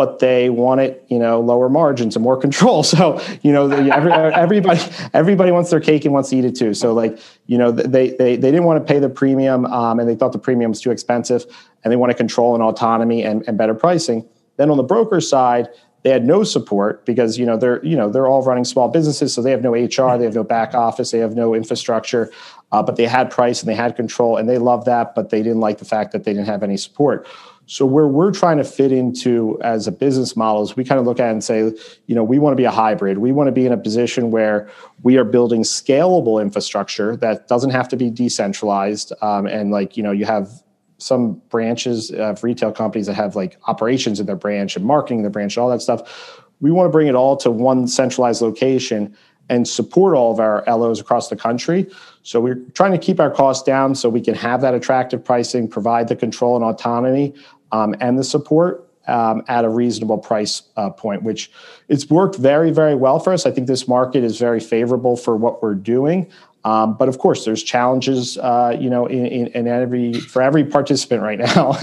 But 0.00 0.18
they 0.18 0.48
want 0.48 0.80
it, 0.80 1.04
you 1.08 1.18
know, 1.18 1.40
lower 1.40 1.68
margins 1.68 2.16
and 2.16 2.22
more 2.22 2.38
control. 2.38 2.82
So, 2.90 3.20
you 3.42 3.52
know, 3.52 3.70
every, 3.70 4.10
everybody 4.12 4.80
everybody 5.12 5.52
wants 5.52 5.68
their 5.68 5.78
cake 5.78 6.06
and 6.06 6.14
wants 6.14 6.30
to 6.30 6.36
eat 6.36 6.46
it 6.46 6.56
too. 6.56 6.72
So, 6.72 6.94
like, 6.94 7.18
you 7.44 7.58
know, 7.58 7.70
they 7.70 8.12
they, 8.12 8.36
they 8.36 8.50
didn't 8.50 8.64
want 8.64 8.80
to 8.80 8.90
pay 8.90 8.98
the 8.98 9.10
premium, 9.10 9.66
um, 9.66 10.00
and 10.00 10.08
they 10.08 10.14
thought 10.14 10.32
the 10.32 10.38
premium 10.38 10.70
was 10.70 10.80
too 10.80 10.90
expensive, 10.90 11.44
and 11.84 11.92
they 11.92 11.96
want 11.96 12.10
to 12.12 12.16
control 12.16 12.54
and 12.54 12.62
autonomy 12.62 13.22
and, 13.24 13.46
and 13.46 13.58
better 13.58 13.74
pricing. 13.74 14.26
Then 14.56 14.70
on 14.70 14.78
the 14.78 14.82
broker 14.82 15.20
side, 15.20 15.68
they 16.02 16.08
had 16.08 16.24
no 16.24 16.44
support 16.44 17.04
because 17.04 17.38
you 17.38 17.44
know 17.44 17.58
they're 17.58 17.84
you 17.84 17.94
know 17.94 18.08
they're 18.08 18.26
all 18.26 18.42
running 18.42 18.64
small 18.64 18.88
businesses, 18.88 19.34
so 19.34 19.42
they 19.42 19.50
have 19.50 19.62
no 19.62 19.72
HR, 19.72 20.16
they 20.16 20.24
have 20.24 20.34
no 20.34 20.44
back 20.44 20.72
office, 20.72 21.10
they 21.10 21.18
have 21.18 21.36
no 21.36 21.54
infrastructure, 21.54 22.32
uh, 22.72 22.82
but 22.82 22.96
they 22.96 23.04
had 23.04 23.30
price 23.30 23.60
and 23.60 23.68
they 23.68 23.74
had 23.74 23.96
control, 23.96 24.38
and 24.38 24.48
they 24.48 24.56
loved 24.56 24.86
that, 24.86 25.14
but 25.14 25.28
they 25.28 25.42
didn't 25.42 25.60
like 25.60 25.76
the 25.76 25.84
fact 25.84 26.12
that 26.12 26.24
they 26.24 26.32
didn't 26.32 26.46
have 26.46 26.62
any 26.62 26.78
support. 26.78 27.28
So 27.70 27.86
where 27.86 28.08
we're 28.08 28.32
trying 28.32 28.56
to 28.56 28.64
fit 28.64 28.90
into 28.90 29.56
as 29.62 29.86
a 29.86 29.92
business 29.92 30.34
model 30.34 30.64
is 30.64 30.74
we 30.74 30.82
kind 30.82 30.98
of 30.98 31.06
look 31.06 31.20
at 31.20 31.30
and 31.30 31.42
say, 31.42 31.72
you 32.06 32.16
know, 32.16 32.24
we 32.24 32.40
want 32.40 32.50
to 32.50 32.56
be 32.56 32.64
a 32.64 32.70
hybrid. 32.70 33.18
We 33.18 33.30
want 33.30 33.46
to 33.46 33.52
be 33.52 33.64
in 33.64 33.70
a 33.70 33.76
position 33.76 34.32
where 34.32 34.68
we 35.04 35.16
are 35.18 35.22
building 35.22 35.62
scalable 35.62 36.42
infrastructure 36.42 37.14
that 37.18 37.46
doesn't 37.46 37.70
have 37.70 37.86
to 37.90 37.96
be 37.96 38.10
decentralized, 38.10 39.12
um, 39.22 39.46
and 39.46 39.70
like 39.70 39.96
you 39.96 40.02
know, 40.02 40.10
you 40.10 40.24
have 40.24 40.50
some 40.98 41.34
branches 41.48 42.10
of 42.10 42.42
retail 42.42 42.72
companies 42.72 43.06
that 43.06 43.14
have 43.14 43.36
like 43.36 43.56
operations 43.68 44.18
in 44.18 44.26
their 44.26 44.34
branch 44.34 44.74
and 44.74 44.84
marketing 44.84 45.18
in 45.18 45.22
their 45.22 45.30
branch 45.30 45.56
and 45.56 45.62
all 45.62 45.70
that 45.70 45.80
stuff. 45.80 46.42
We 46.60 46.72
want 46.72 46.88
to 46.88 46.90
bring 46.90 47.06
it 47.06 47.14
all 47.14 47.36
to 47.36 47.52
one 47.52 47.86
centralized 47.86 48.42
location 48.42 49.16
and 49.48 49.66
support 49.66 50.16
all 50.16 50.32
of 50.32 50.38
our 50.38 50.64
LOs 50.66 51.00
across 51.00 51.28
the 51.28 51.36
country. 51.36 51.90
So 52.22 52.40
we're 52.40 52.62
trying 52.72 52.92
to 52.92 52.98
keep 52.98 53.18
our 53.18 53.30
costs 53.30 53.64
down 53.64 53.96
so 53.96 54.08
we 54.08 54.20
can 54.20 54.34
have 54.34 54.60
that 54.60 54.74
attractive 54.74 55.24
pricing, 55.24 55.66
provide 55.66 56.06
the 56.06 56.14
control 56.14 56.54
and 56.54 56.64
autonomy, 56.64 57.34
um, 57.72 57.94
and 58.00 58.18
the 58.18 58.24
support 58.24 58.86
um, 59.06 59.42
at 59.48 59.64
a 59.64 59.68
reasonable 59.68 60.18
price 60.18 60.62
uh, 60.76 60.90
point, 60.90 61.22
which 61.22 61.50
it's 61.88 62.08
worked 62.08 62.36
very, 62.36 62.70
very 62.70 62.94
well 62.94 63.18
for 63.18 63.32
us. 63.32 63.46
I 63.46 63.50
think 63.50 63.66
this 63.66 63.88
market 63.88 64.22
is 64.22 64.38
very 64.38 64.60
favorable 64.60 65.16
for 65.16 65.36
what 65.36 65.62
we're 65.62 65.74
doing. 65.74 66.30
Um, 66.64 66.96
but 66.96 67.08
of 67.08 67.18
course, 67.18 67.44
there's 67.44 67.62
challenges, 67.62 68.36
uh, 68.38 68.76
you 68.78 68.90
know, 68.90 69.06
in, 69.06 69.26
in, 69.26 69.46
in, 69.48 69.66
every 69.66 70.12
for 70.12 70.42
every 70.42 70.64
participant 70.64 71.22
right 71.22 71.38
now. 71.38 71.72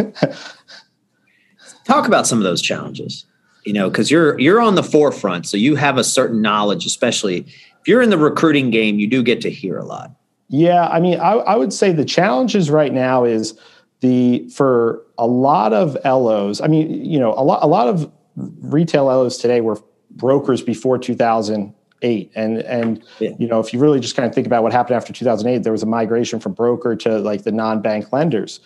Talk 1.86 2.08
about 2.08 2.28
some 2.28 2.38
of 2.38 2.44
those 2.44 2.62
challenges, 2.62 3.26
you 3.66 3.74
know, 3.74 3.90
because 3.90 4.12
you're 4.12 4.40
you're 4.40 4.62
on 4.62 4.76
the 4.76 4.84
forefront, 4.84 5.48
so 5.48 5.58
you 5.58 5.76
have 5.76 5.98
a 5.98 6.04
certain 6.04 6.44
knowledge. 6.44 6.86
Especially 6.86 7.40
if 7.40 7.88
you're 7.88 8.04
in 8.04 8.12
the 8.12 8.20
recruiting 8.20 8.70
game, 8.70 9.00
you 9.00 9.08
do 9.08 9.24
get 9.24 9.42
to 9.42 9.50
hear 9.50 9.78
a 9.78 9.86
lot. 9.86 10.12
Yeah, 10.50 10.88
I 10.88 11.00
mean, 11.00 11.20
I, 11.20 11.34
I 11.34 11.56
would 11.56 11.74
say 11.74 11.92
the 11.92 12.06
challenges 12.06 12.70
right 12.70 12.94
now 12.94 13.26
is 13.26 13.58
the 14.02 14.48
for 14.50 15.04
a 15.18 15.28
lot 15.28 15.74
of 15.74 15.98
LOs. 16.06 16.62
I 16.62 16.68
mean, 16.68 17.06
you 17.06 17.20
know, 17.20 17.34
a 17.34 17.44
lot 17.44 17.64
a 17.64 17.68
lot 17.68 17.88
of 17.88 18.12
retail 18.36 19.06
LOs 19.06 19.38
today 19.38 19.62
were 19.62 19.82
brokers 20.12 20.62
before 20.62 20.98
2008. 20.98 22.32
And 22.36 22.58
and 22.60 23.04
yeah. 23.20 23.32
you 23.40 23.48
know, 23.48 23.60
if 23.60 23.74
you 23.74 23.80
really 23.80 24.00
just 24.00 24.16
kind 24.16 24.28
of 24.28 24.36
think 24.36 24.48
about 24.48 24.64
what 24.64 24.72
happened 24.72 24.96
after 24.96 25.14
2008, 25.14 25.64
there 25.64 25.72
was 25.72 25.84
a 25.84 25.88
migration 25.88 26.40
from 26.40 26.54
broker 26.54 26.96
to 26.98 27.20
like 27.20 27.44
the 27.44 27.52
non-bank 27.52 28.12
lenders. 28.14 28.60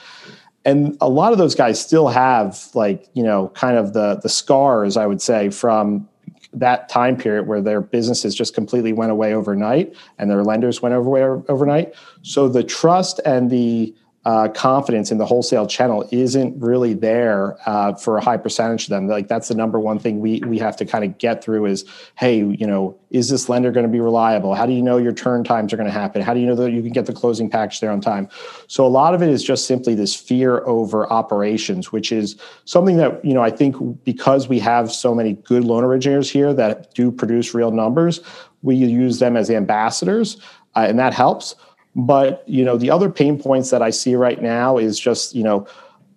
And 0.64 0.96
a 1.02 1.10
lot 1.10 1.32
of 1.32 1.40
those 1.40 1.56
guys 1.56 1.82
still 1.82 2.10
have 2.10 2.70
like, 2.76 3.08
you 3.14 3.24
know, 3.24 3.50
kind 3.50 3.78
of 3.78 3.94
the 3.94 4.20
the 4.22 4.30
scars, 4.30 4.98
I 4.98 5.08
would 5.08 5.22
say, 5.22 5.50
from 5.50 6.08
that 6.54 6.90
time 6.90 7.16
period 7.16 7.48
where 7.48 7.62
their 7.62 7.80
businesses 7.80 8.36
just 8.36 8.54
completely 8.54 8.92
went 8.92 9.12
away 9.12 9.34
overnight 9.34 9.96
and 10.18 10.30
their 10.30 10.44
lenders 10.44 10.82
went 10.82 10.94
away 10.94 11.24
overnight. 11.24 11.94
So 12.24 12.50
the 12.50 12.64
trust 12.64 13.22
and 13.26 13.50
the 13.50 13.96
uh, 14.24 14.48
confidence 14.50 15.12
in 15.12 15.18
the 15.18 15.26
wholesale 15.26 15.66
channel 15.66 16.08
isn't 16.12 16.60
really 16.62 16.94
there 16.94 17.58
uh, 17.68 17.94
for 17.96 18.18
a 18.18 18.24
high 18.24 18.38
percentage 18.38 18.84
of 18.84 18.90
them. 18.90 19.08
Like 19.08 19.28
that's 19.28 19.48
the 19.48 19.56
number 19.56 19.80
one 19.80 19.98
thing 19.98 20.20
we 20.20 20.42
we 20.42 20.60
have 20.60 20.78
to 20.78 20.86
kind 20.86 21.04
of 21.04 21.18
get 21.18 21.44
through 21.44 21.66
is, 21.66 21.86
hey, 22.16 22.38
you 22.38 22.68
know, 22.68 22.96
is 23.10 23.30
this 23.30 23.50
lender 23.50 23.72
going 23.72 23.86
to 23.86 23.92
be 23.92 24.00
reliable? 24.00 24.54
How 24.54 24.68
do 24.68 24.74
you 24.74 24.82
know 24.82 24.98
your 24.98 25.12
turn 25.12 25.44
times 25.44 25.74
are 25.74 25.78
going 25.78 25.90
to 25.90 25.94
happen? 25.94 26.22
How 26.22 26.36
do 26.36 26.40
you 26.40 26.46
know 26.46 26.56
that 26.56 26.72
you 26.72 26.84
can 26.84 26.92
get 26.92 27.08
the 27.08 27.14
closing 27.14 27.50
package 27.50 27.80
there 27.80 27.90
on 27.90 28.00
time? 28.00 28.30
So 28.68 28.86
a 28.86 28.90
lot 28.90 29.16
of 29.16 29.24
it 29.24 29.30
is 29.30 29.44
just 29.44 29.66
simply 29.66 29.96
this 29.96 30.16
fear 30.16 30.60
over 30.68 31.12
operations, 31.12 31.92
which 31.92 32.12
is 32.12 32.36
something 32.66 32.98
that 32.98 33.26
you 33.26 33.34
know 33.34 33.42
I 33.42 33.50
think 33.50 34.04
because 34.04 34.48
we 34.48 34.60
have 34.60 34.92
so 34.92 35.16
many 35.16 35.34
good 35.34 35.64
loan 35.64 35.84
originators 35.84 36.30
here 36.30 36.54
that 36.54 36.94
do 36.94 37.12
produce 37.12 37.56
real 37.56 37.72
numbers, 37.72 38.20
we 38.62 38.76
use 38.76 39.18
them 39.18 39.36
as 39.36 39.50
ambassadors, 39.50 40.38
uh, 40.76 40.86
and 40.88 41.00
that 41.00 41.16
helps 41.16 41.56
but 41.96 42.44
you 42.48 42.64
know, 42.64 42.78
the 42.78 42.90
other 42.90 43.10
pain 43.10 43.42
points 43.42 43.70
that 43.72 43.82
I 43.82 43.90
see 43.90 44.16
right 44.16 44.42
now 44.42 44.78
is 44.78 45.00
just 45.00 45.36
you 45.36 45.44
know 45.44 45.68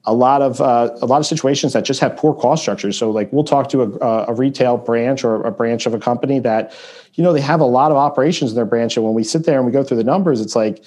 a 0.06 0.12
lot 0.12 0.42
of 0.42 0.60
uh, 0.60 0.90
a 1.00 1.06
lot 1.06 1.18
of 1.18 1.26
situations 1.26 1.72
that 1.72 1.84
just 1.84 2.00
have 2.00 2.16
poor 2.16 2.34
cost 2.34 2.62
structures. 2.62 2.96
So 2.96 3.10
like 3.10 3.32
we'll 3.32 3.44
talk 3.44 3.68
to 3.70 3.82
a, 3.82 4.24
a, 4.28 4.34
retail 4.34 4.76
branch 4.76 5.24
or 5.24 5.42
a 5.42 5.50
branch 5.50 5.86
of 5.86 5.94
a 5.94 5.98
company 5.98 6.38
that 6.40 6.74
you 7.14 7.24
know 7.24 7.32
they 7.32 7.40
have 7.40 7.60
a 7.60 7.66
lot 7.66 7.90
of 7.90 7.96
operations 7.96 8.50
in 8.52 8.54
their 8.54 8.66
branch, 8.66 8.96
and 8.96 9.04
when 9.04 9.14
we 9.14 9.24
sit 9.24 9.44
there 9.46 9.56
and 9.56 9.66
we 9.66 9.72
go 9.72 9.82
through 9.82 9.96
the 9.96 10.04
numbers, 10.04 10.40
it's 10.40 10.54
like 10.54 10.84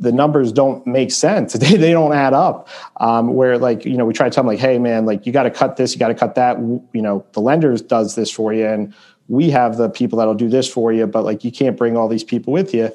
the 0.00 0.12
numbers 0.12 0.52
don't 0.52 0.86
make 0.86 1.12
sense. 1.12 1.54
They, 1.58 1.76
they 1.76 1.92
don't 1.92 2.12
add 2.12 2.32
up. 2.32 2.68
Um, 2.96 3.34
where 3.34 3.56
like 3.58 3.84
you 3.84 3.96
know 3.96 4.04
we 4.04 4.12
try 4.12 4.28
to 4.28 4.34
tell 4.34 4.42
them 4.42 4.48
like, 4.48 4.58
hey 4.58 4.78
man, 4.78 5.06
like 5.06 5.24
you 5.26 5.32
got 5.32 5.44
to 5.44 5.50
cut 5.50 5.76
this, 5.76 5.94
you 5.94 5.98
got 5.98 6.08
to 6.08 6.14
cut 6.14 6.34
that. 6.34 6.58
You 6.58 7.02
know 7.02 7.24
the 7.32 7.40
lenders 7.40 7.80
does 7.80 8.16
this 8.16 8.30
for 8.30 8.52
you, 8.52 8.66
and 8.66 8.92
we 9.28 9.48
have 9.50 9.78
the 9.78 9.88
people 9.88 10.18
that'll 10.18 10.34
do 10.34 10.48
this 10.48 10.68
for 10.68 10.92
you, 10.92 11.06
but 11.06 11.24
like 11.24 11.44
you 11.44 11.52
can't 11.52 11.76
bring 11.76 11.96
all 11.96 12.08
these 12.08 12.24
people 12.24 12.52
with 12.52 12.74
you 12.74 12.90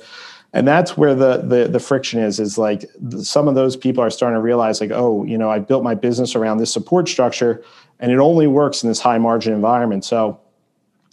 and 0.51 0.67
that's 0.67 0.97
where 0.97 1.13
the, 1.13 1.37
the 1.37 1.67
the 1.67 1.79
friction 1.79 2.19
is 2.19 2.39
is 2.39 2.57
like 2.57 2.85
some 3.19 3.47
of 3.47 3.55
those 3.55 3.75
people 3.75 4.03
are 4.03 4.09
starting 4.09 4.35
to 4.35 4.41
realize 4.41 4.81
like 4.81 4.91
oh 4.91 5.23
you 5.23 5.37
know 5.37 5.49
i 5.49 5.59
built 5.59 5.83
my 5.83 5.93
business 5.93 6.35
around 6.35 6.57
this 6.57 6.73
support 6.73 7.07
structure 7.07 7.63
and 7.99 8.11
it 8.11 8.17
only 8.17 8.47
works 8.47 8.81
in 8.81 8.89
this 8.89 8.99
high 8.99 9.17
margin 9.17 9.53
environment. 9.53 10.05
So 10.05 10.39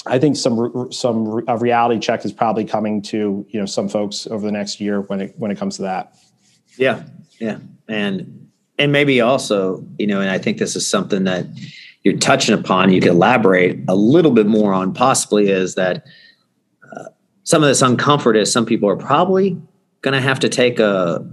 i 0.09 0.19
think 0.19 0.37
some 0.37 0.91
some 0.93 1.43
a 1.49 1.59
reality 1.59 1.99
check 1.99 2.25
is 2.25 2.33
probably 2.33 2.65
coming 2.65 3.03
to 3.03 3.45
you 3.49 3.61
know 3.61 3.67
some 3.67 3.89
folks 3.89 4.27
over 4.29 4.47
the 4.47 4.53
next 4.53 4.81
year 4.81 5.01
when 5.03 5.21
it 5.21 5.35
when 5.37 5.51
it 5.51 5.59
comes 5.59 5.77
to 5.77 5.83
that. 5.83 6.15
Yeah. 6.77 7.03
Yeah. 7.39 7.59
And 7.89 8.49
and 8.79 8.93
maybe 8.93 9.21
also 9.21 9.85
you 9.99 10.07
know 10.07 10.21
and 10.21 10.31
i 10.31 10.39
think 10.39 10.59
this 10.59 10.77
is 10.77 10.89
something 10.89 11.25
that 11.25 11.47
you're 12.05 12.17
touching 12.19 12.55
upon 12.55 12.93
you 12.93 13.01
can 13.01 13.11
elaborate 13.11 13.81
a 13.89 13.97
little 13.97 14.31
bit 14.31 14.47
more 14.47 14.73
on 14.73 14.93
possibly 14.93 15.51
is 15.51 15.75
that 15.75 16.07
some 17.47 17.63
of 17.63 17.69
this 17.69 17.81
uncomfort 17.81 18.37
is 18.37 18.53
some 18.53 18.67
people 18.67 18.89
are 18.89 18.97
probably 18.97 19.57
going 20.03 20.13
to 20.13 20.21
have 20.21 20.41
to 20.41 20.49
take 20.49 20.81
a, 20.81 21.25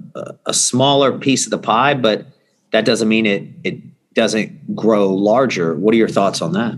a, 0.46 0.53
smaller 0.53 1.17
piece 1.17 1.46
of 1.46 1.51
the 1.51 1.58
pie, 1.58 1.96
but 1.96 2.27
that 2.72 2.86
doesn't 2.86 3.10
mean 3.10 3.25
it 3.25 3.43
it 3.63 3.79
doesn't 4.13 4.75
grow 4.75 5.10
larger. 5.10 5.75
What 5.75 5.93
are 5.93 5.98
your 5.98 6.08
thoughts 6.08 6.41
on 6.41 6.53
that? 6.53 6.75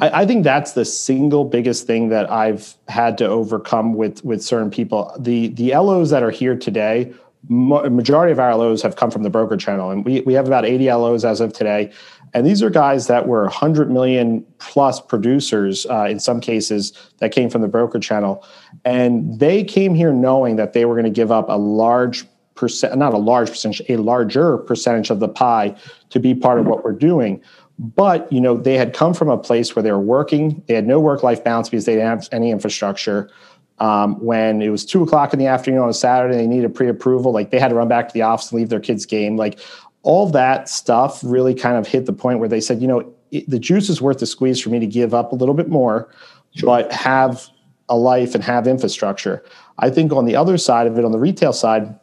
I, 0.00 0.22
I, 0.22 0.26
think 0.26 0.42
that's 0.42 0.72
the 0.72 0.84
single 0.84 1.44
biggest 1.44 1.86
thing 1.86 2.08
that 2.08 2.30
I've 2.30 2.74
had 2.88 3.18
to 3.18 3.26
overcome 3.26 3.94
with 3.94 4.24
with 4.24 4.42
certain 4.42 4.70
people. 4.70 5.14
The 5.18 5.48
the 5.48 5.76
LOs 5.76 6.10
that 6.10 6.24
are 6.24 6.32
here 6.32 6.56
today, 6.56 7.14
majority 7.48 8.32
of 8.32 8.38
our 8.38 8.54
LOs 8.56 8.82
have 8.82 8.96
come 8.96 9.10
from 9.10 9.22
the 9.22 9.30
broker 9.30 9.56
channel, 9.56 9.90
and 9.90 10.04
we 10.04 10.20
we 10.22 10.34
have 10.34 10.46
about 10.46 10.64
80 10.64 10.92
LOs 10.92 11.24
as 11.24 11.40
of 11.40 11.52
today. 11.52 11.92
And 12.34 12.46
these 12.46 12.62
are 12.62 12.70
guys 12.70 13.08
that 13.08 13.26
were 13.26 13.42
100 13.42 13.90
million 13.90 14.46
plus 14.58 15.00
producers 15.00 15.84
uh, 15.90 16.06
in 16.08 16.18
some 16.18 16.40
cases 16.40 16.92
that 17.18 17.30
came 17.30 17.50
from 17.50 17.60
the 17.60 17.68
broker 17.68 17.98
channel. 17.98 18.46
And 18.86 19.38
they 19.38 19.64
came 19.64 19.94
here 19.94 20.12
knowing 20.12 20.56
that 20.56 20.72
they 20.72 20.86
were 20.86 20.94
going 20.94 21.04
to 21.04 21.10
give 21.10 21.30
up 21.30 21.48
a 21.50 21.58
large 21.58 22.24
percent, 22.54 22.96
not 22.96 23.12
a 23.12 23.18
large 23.18 23.50
percentage, 23.50 23.82
a 23.88 23.96
larger 23.96 24.58
percentage 24.58 25.10
of 25.10 25.20
the 25.20 25.28
pie 25.28 25.76
to 26.10 26.20
be 26.20 26.34
part 26.34 26.58
of 26.58 26.66
what 26.66 26.84
we're 26.84 26.92
doing. 26.92 27.42
but 27.78 28.30
you 28.32 28.40
know 28.40 28.56
they 28.56 28.76
had 28.76 28.94
come 28.94 29.12
from 29.14 29.28
a 29.28 29.38
place 29.38 29.74
where 29.74 29.82
they 29.82 29.90
were 29.90 29.98
working 29.98 30.62
they 30.68 30.74
had 30.74 30.86
no 30.86 31.00
work-life 31.00 31.42
balance 31.42 31.68
because 31.68 31.86
they 31.86 31.94
didn't 31.94 32.06
have 32.06 32.28
any 32.30 32.50
infrastructure 32.50 33.30
um, 33.78 34.14
when 34.24 34.62
it 34.62 34.68
was 34.68 34.84
two 34.84 35.02
o'clock 35.02 35.32
in 35.32 35.38
the 35.38 35.46
afternoon 35.46 35.80
on 35.80 35.88
a 35.88 35.94
saturday 35.94 36.36
they 36.36 36.46
needed 36.46 36.74
pre-approval 36.74 37.32
like 37.32 37.50
they 37.50 37.58
had 37.58 37.68
to 37.68 37.74
run 37.74 37.88
back 37.88 38.08
to 38.08 38.14
the 38.14 38.22
office 38.22 38.50
and 38.50 38.58
leave 38.58 38.68
their 38.68 38.80
kids 38.80 39.06
game 39.06 39.36
like 39.36 39.58
all 40.02 40.28
that 40.28 40.68
stuff 40.68 41.20
really 41.22 41.54
kind 41.54 41.76
of 41.76 41.86
hit 41.86 42.06
the 42.06 42.12
point 42.12 42.38
where 42.38 42.48
they 42.48 42.60
said 42.60 42.80
you 42.80 42.88
know 42.88 43.12
it, 43.30 43.48
the 43.48 43.58
juice 43.58 43.88
is 43.88 44.00
worth 44.00 44.18
the 44.18 44.26
squeeze 44.26 44.60
for 44.60 44.70
me 44.70 44.78
to 44.78 44.86
give 44.86 45.14
up 45.14 45.32
a 45.32 45.34
little 45.34 45.54
bit 45.54 45.68
more 45.68 46.12
sure. 46.54 46.66
but 46.66 46.92
have 46.92 47.48
a 47.88 47.96
life 47.96 48.34
and 48.34 48.44
have 48.44 48.66
infrastructure 48.66 49.42
i 49.78 49.90
think 49.90 50.12
on 50.12 50.24
the 50.24 50.36
other 50.36 50.58
side 50.58 50.86
of 50.86 50.98
it 50.98 51.04
on 51.04 51.12
the 51.12 51.18
retail 51.18 51.52
side 51.52 51.98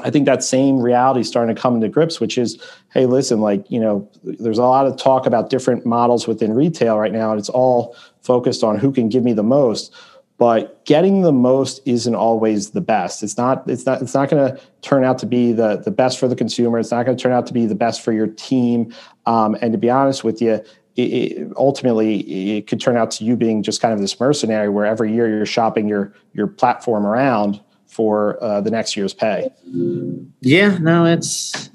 I 0.00 0.10
think 0.10 0.24
that 0.24 0.42
same 0.42 0.80
reality 0.80 1.20
is 1.20 1.28
starting 1.28 1.54
to 1.54 1.60
come 1.60 1.74
into 1.74 1.88
grips, 1.88 2.18
which 2.18 2.38
is, 2.38 2.62
hey, 2.92 3.04
listen, 3.04 3.40
like, 3.40 3.70
you 3.70 3.78
know, 3.78 4.08
there's 4.24 4.58
a 4.58 4.62
lot 4.62 4.86
of 4.86 4.96
talk 4.96 5.26
about 5.26 5.50
different 5.50 5.84
models 5.84 6.26
within 6.26 6.54
retail 6.54 6.98
right 6.98 7.12
now, 7.12 7.30
and 7.30 7.38
it's 7.38 7.50
all 7.50 7.94
focused 8.22 8.64
on 8.64 8.78
who 8.78 8.90
can 8.90 9.10
give 9.10 9.22
me 9.22 9.34
the 9.34 9.42
most. 9.42 9.94
But 10.42 10.84
getting 10.86 11.22
the 11.22 11.30
most 11.30 11.80
isn't 11.86 12.16
always 12.16 12.70
the 12.70 12.80
best. 12.80 13.22
It's 13.22 13.36
not, 13.36 13.62
it's 13.70 13.86
not, 13.86 14.02
it's 14.02 14.12
not 14.12 14.28
going 14.28 14.50
to 14.50 14.60
turn 14.80 15.04
out 15.04 15.18
to 15.18 15.26
be 15.26 15.52
the, 15.52 15.76
the 15.76 15.92
best 15.92 16.18
for 16.18 16.26
the 16.26 16.34
consumer. 16.34 16.80
It's 16.80 16.90
not 16.90 17.06
going 17.06 17.16
to 17.16 17.22
turn 17.22 17.30
out 17.30 17.46
to 17.46 17.52
be 17.52 17.64
the 17.64 17.76
best 17.76 18.02
for 18.02 18.12
your 18.12 18.26
team. 18.26 18.92
Um, 19.24 19.56
and 19.62 19.70
to 19.70 19.78
be 19.78 19.88
honest 19.88 20.24
with 20.24 20.42
you, 20.42 20.54
it, 20.54 20.66
it, 20.96 21.52
ultimately 21.56 22.56
it 22.56 22.66
could 22.66 22.80
turn 22.80 22.96
out 22.96 23.12
to 23.12 23.24
you 23.24 23.36
being 23.36 23.62
just 23.62 23.80
kind 23.80 23.94
of 23.94 24.00
this 24.00 24.18
mercenary 24.18 24.68
where 24.68 24.84
every 24.84 25.14
year 25.14 25.28
you're 25.28 25.46
shopping 25.46 25.86
your 25.86 26.12
your 26.32 26.48
platform 26.48 27.06
around 27.06 27.60
for 27.86 28.42
uh, 28.42 28.60
the 28.60 28.70
next 28.72 28.96
year's 28.96 29.14
pay. 29.14 29.48
Yeah, 30.40 30.76
no, 30.78 31.04
it's 31.04 31.70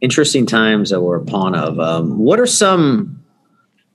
interesting 0.00 0.44
times 0.44 0.90
that 0.90 1.02
we're 1.02 1.18
upon 1.18 1.54
of. 1.54 1.78
Um, 1.78 2.18
what 2.18 2.40
are 2.40 2.46
some 2.46 3.22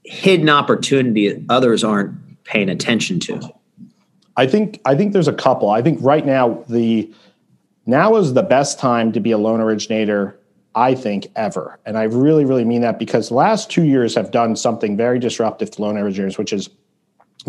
hidden 0.06 0.48
opportunity 0.48 1.46
others 1.50 1.84
aren't 1.84 2.46
paying 2.46 2.70
attention 2.70 3.20
to? 3.20 3.54
I 4.42 4.48
think 4.48 4.82
I 4.86 4.96
think 4.96 5.14
there's 5.14 5.28
a 5.28 5.34
couple. 5.34 5.70
I 5.70 5.84
think 5.84 6.00
right 6.02 6.26
now 6.26 6.64
the 6.68 7.14
now 7.86 8.16
is 8.16 8.34
the 8.34 8.42
best 8.42 8.80
time 8.80 9.12
to 9.12 9.20
be 9.20 9.32
a 9.32 9.38
loan 9.38 9.62
originator 9.62 10.36
I 10.74 10.96
think 10.96 11.28
ever. 11.36 11.80
And 11.86 11.96
I 11.96 12.04
really 12.04 12.44
really 12.44 12.66
mean 12.66 12.82
that 12.82 12.98
because 12.98 13.30
the 13.30 13.36
last 13.36 13.70
2 13.70 13.84
years 13.84 14.16
have 14.16 14.32
done 14.32 14.56
something 14.56 14.98
very 14.98 15.20
disruptive 15.20 15.70
to 15.72 15.82
loan 15.84 15.96
originators 15.96 16.40
which 16.40 16.54
is 16.54 16.70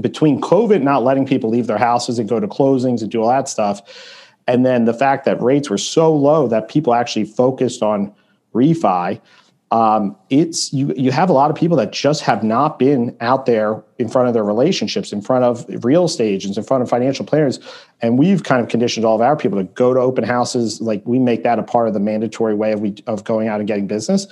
between 0.02 0.38
COVID 0.42 0.82
not 0.82 1.02
letting 1.02 1.24
people 1.24 1.48
leave 1.48 1.66
their 1.66 1.78
houses 1.78 2.18
and 2.18 2.28
go 2.28 2.38
to 2.38 2.46
closings 2.46 3.00
and 3.00 3.10
do 3.10 3.22
all 3.22 3.30
that 3.30 3.48
stuff, 3.48 3.80
and 4.46 4.66
then 4.66 4.84
the 4.84 4.94
fact 5.04 5.24
that 5.24 5.40
rates 5.40 5.70
were 5.70 5.78
so 5.78 6.14
low 6.14 6.46
that 6.48 6.68
people 6.68 6.92
actually 6.92 7.24
focused 7.24 7.82
on 7.82 8.12
refi, 8.54 9.18
um, 9.72 10.14
it's 10.28 10.70
you 10.70 10.92
you 10.98 11.10
have 11.12 11.30
a 11.30 11.32
lot 11.32 11.50
of 11.50 11.56
people 11.56 11.78
that 11.78 11.92
just 11.92 12.20
have 12.24 12.44
not 12.44 12.78
been 12.78 13.16
out 13.22 13.46
there 13.46 13.82
in 13.96 14.06
front 14.06 14.28
of 14.28 14.34
their 14.34 14.44
relationships, 14.44 15.14
in 15.14 15.22
front 15.22 15.44
of 15.44 15.64
real 15.82 16.04
estate 16.04 16.28
agents, 16.28 16.58
in 16.58 16.62
front 16.62 16.82
of 16.82 16.90
financial 16.90 17.24
planners, 17.24 17.58
and 18.02 18.18
we've 18.18 18.44
kind 18.44 18.60
of 18.60 18.68
conditioned 18.68 19.06
all 19.06 19.14
of 19.14 19.22
our 19.22 19.34
people 19.34 19.56
to 19.56 19.64
go 19.64 19.94
to 19.94 19.98
open 19.98 20.24
houses. 20.24 20.82
Like 20.82 21.02
we 21.06 21.18
make 21.18 21.42
that 21.44 21.58
a 21.58 21.62
part 21.62 21.88
of 21.88 21.94
the 21.94 22.00
mandatory 22.00 22.54
way 22.54 22.72
of 22.72 22.82
we 22.82 22.96
of 23.06 23.24
going 23.24 23.48
out 23.48 23.60
and 23.60 23.66
getting 23.66 23.86
business, 23.86 24.26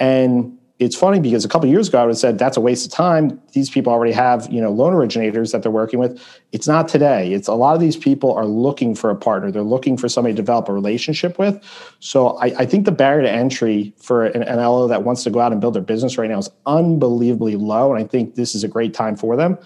and 0.00 0.58
it's 0.80 0.96
funny 0.96 1.20
because 1.20 1.44
a 1.44 1.48
couple 1.48 1.68
years 1.68 1.88
ago 1.88 1.98
I 1.98 2.04
would 2.04 2.12
have 2.12 2.18
said 2.18 2.38
that's 2.38 2.56
a 2.56 2.60
waste 2.60 2.86
of 2.86 2.92
time. 2.92 3.38
These 3.52 3.68
people 3.68 3.92
already 3.92 4.12
have 4.12 4.50
you 4.50 4.62
know 4.62 4.72
loan 4.72 4.94
originators 4.94 5.52
that 5.52 5.62
they're 5.62 5.70
working 5.70 5.98
with. 5.98 6.18
It's 6.52 6.66
not 6.66 6.88
today. 6.88 7.34
It's 7.34 7.48
a 7.48 7.54
lot 7.54 7.74
of 7.74 7.80
these 7.80 7.98
people 7.98 8.32
are 8.32 8.46
looking 8.46 8.94
for 8.94 9.10
a 9.10 9.14
partner. 9.14 9.50
They're 9.50 9.62
looking 9.62 9.98
for 9.98 10.08
somebody 10.08 10.32
to 10.34 10.36
develop 10.36 10.70
a 10.70 10.72
relationship 10.72 11.38
with. 11.38 11.62
So 12.00 12.38
I, 12.38 12.46
I 12.60 12.66
think 12.66 12.86
the 12.86 12.92
barrier 12.92 13.22
to 13.22 13.30
entry 13.30 13.92
for 13.98 14.24
an, 14.24 14.42
an 14.42 14.56
LO 14.56 14.88
that 14.88 15.04
wants 15.04 15.22
to 15.24 15.30
go 15.30 15.38
out 15.38 15.52
and 15.52 15.60
build 15.60 15.74
their 15.74 15.82
business 15.82 16.16
right 16.16 16.30
now 16.30 16.38
is 16.38 16.48
unbelievably 16.64 17.56
low, 17.56 17.94
and 17.94 18.02
I 18.02 18.06
think 18.06 18.34
this 18.34 18.54
is 18.54 18.64
a 18.64 18.68
great 18.68 18.94
time 18.94 19.16
for 19.16 19.36
them. 19.36 19.58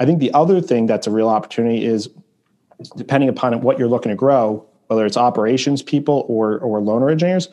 I 0.00 0.06
think 0.06 0.20
the 0.20 0.32
other 0.32 0.62
thing 0.62 0.86
that's 0.86 1.06
a 1.06 1.10
real 1.10 1.28
opportunity 1.28 1.84
is 1.84 2.08
depending 2.96 3.28
upon 3.28 3.60
what 3.60 3.78
you're 3.78 3.88
looking 3.88 4.10
to 4.10 4.16
grow, 4.16 4.66
whether 4.86 5.04
it's 5.04 5.18
operations 5.18 5.82
people 5.82 6.24
or 6.28 6.58
or 6.60 6.80
loan 6.80 7.02
originators 7.02 7.50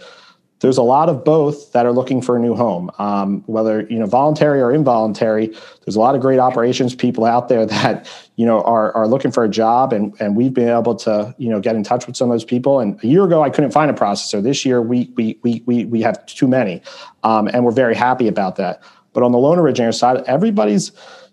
there's 0.60 0.78
a 0.78 0.84
lot 0.84 1.08
of 1.08 1.24
both 1.24 1.72
that 1.72 1.86
are 1.86 1.94
looking 1.94 2.22
for 2.22 2.36
a 2.36 2.40
new 2.40 2.54
home. 2.54 2.92
Um, 3.00 3.44
whether 3.48 3.82
you 3.84 3.98
know 3.98 4.06
voluntary 4.06 4.62
or 4.62 4.74
involuntary 4.74 5.48
there's 5.86 5.96
a 5.96 6.00
lot 6.00 6.16
of 6.16 6.22
great 6.22 6.40
operations 6.40 6.94
people 6.94 7.26
out 7.26 7.48
there 7.48 7.66
that 7.66 8.10
you 8.36 8.46
know 8.46 8.62
are, 8.64 8.92
are 8.94 9.08
looking 9.08 9.32
for 9.32 9.44
a 9.44 9.50
job. 9.50 9.94
And, 9.94 10.14
and 10.20 10.36
we've 10.36 10.54
been 10.54 10.70
able 10.70 10.96
to 10.96 11.34
you 11.38 11.50
know 11.50 11.60
get 11.60 11.76
in 11.76 11.84
touch 11.84 12.08
with 12.08 12.18
some 12.18 12.30
of 12.30 12.34
those 12.34 12.46
people. 12.46 12.80
And 12.80 13.02
a 13.04 13.08
year 13.08 13.24
ago 13.24 13.42
i 13.42 13.50
couldn't 13.50 13.72
find 13.72 13.90
a 13.90 13.94
processor. 13.94 14.44
This 14.44 14.66
year 14.66 14.82
we 14.82 15.12
we 15.16 15.40
we 15.44 15.64
we, 15.66 15.86
we 15.86 16.02
have 16.02 16.26
too 16.26 16.48
many. 16.48 16.82
Um, 17.24 17.48
and 17.48 17.64
we're 17.64 17.72
very 17.72 17.96
happy 17.96 18.28
about 18.28 18.58
that. 18.58 18.82
But 19.14 19.24
on 19.24 19.32
the 19.32 19.40
loan 19.40 19.60
originator 19.60 19.92
side 19.92 20.24
everybody's 20.28 20.92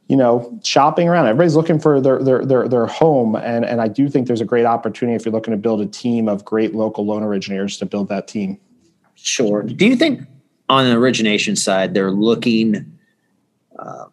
you 0.08 0.16
know 0.16 0.60
shopping 0.62 1.08
around. 1.08 1.26
Everybody's 1.26 1.56
looking 1.56 1.80
for 1.80 2.00
their 2.00 2.22
their 2.22 2.44
their, 2.44 2.68
their 2.68 2.86
home. 2.86 3.34
And 3.34 3.64
and 3.64 3.80
i 3.80 3.88
do 3.88 4.08
think 4.08 4.28
there's 4.28 4.40
a 4.40 4.44
great 4.44 4.66
opportunity 4.66 5.16
if 5.16 5.24
you're 5.24 5.32
looking 5.32 5.52
to 5.52 5.58
build 5.58 5.80
a 5.80 5.86
team 5.86 6.28
of 6.28 6.44
great 6.44 6.76
local 6.76 7.04
loan 7.04 7.24
originators 7.24 7.76
to 7.78 7.86
build 7.86 8.08
that 8.08 8.28
team 8.28 8.60
Sure. 9.16 9.62
Do 9.62 9.86
you 9.86 9.96
think 9.96 10.22
on 10.68 10.86
the 10.86 10.96
origination 10.96 11.56
side 11.56 11.94
they're 11.94 12.10
looking 12.10 12.98
uh, 13.78 14.06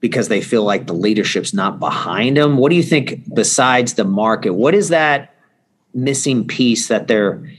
because 0.00 0.28
they 0.28 0.40
feel 0.40 0.64
like 0.64 0.86
the 0.86 0.92
leadership's 0.92 1.52
not 1.52 1.80
behind 1.80 2.36
them? 2.36 2.56
What 2.56 2.70
do 2.70 2.76
you 2.76 2.82
think 2.82 3.34
besides 3.34 3.94
the 3.94 4.04
market? 4.04 4.54
What 4.54 4.74
is 4.74 4.88
that 4.90 5.34
missing 5.94 6.46
piece 6.46 6.88
that 6.88 7.08
they're, 7.08 7.50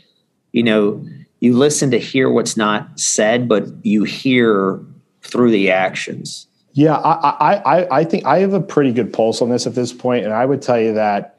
you 0.52 0.64
know, 0.64 1.06
you 1.40 1.58
listen 1.58 1.92
to 1.92 2.00
hear 2.00 2.30
what's 2.30 2.56
not 2.56 3.00
said, 3.00 3.50
but 3.50 3.68
you 3.86 4.04
hear 4.04 4.80
through 5.22 5.52
the 5.52 5.72
actions? 5.72 6.48
Yeah, 6.74 6.96
I, 6.96 7.56
I, 7.56 8.00
I 8.00 8.04
think 8.04 8.26
I 8.26 8.40
have 8.40 8.54
a 8.54 8.62
pretty 8.62 8.94
good 8.94 9.14
pulse 9.14 9.42
on 9.42 9.50
this 9.50 9.68
at 9.68 9.76
this 9.76 9.94
point, 9.94 10.26
and 10.26 10.34
I 10.34 10.46
would 10.46 10.62
tell 10.62 10.80
you 10.80 10.94
that 10.94 11.33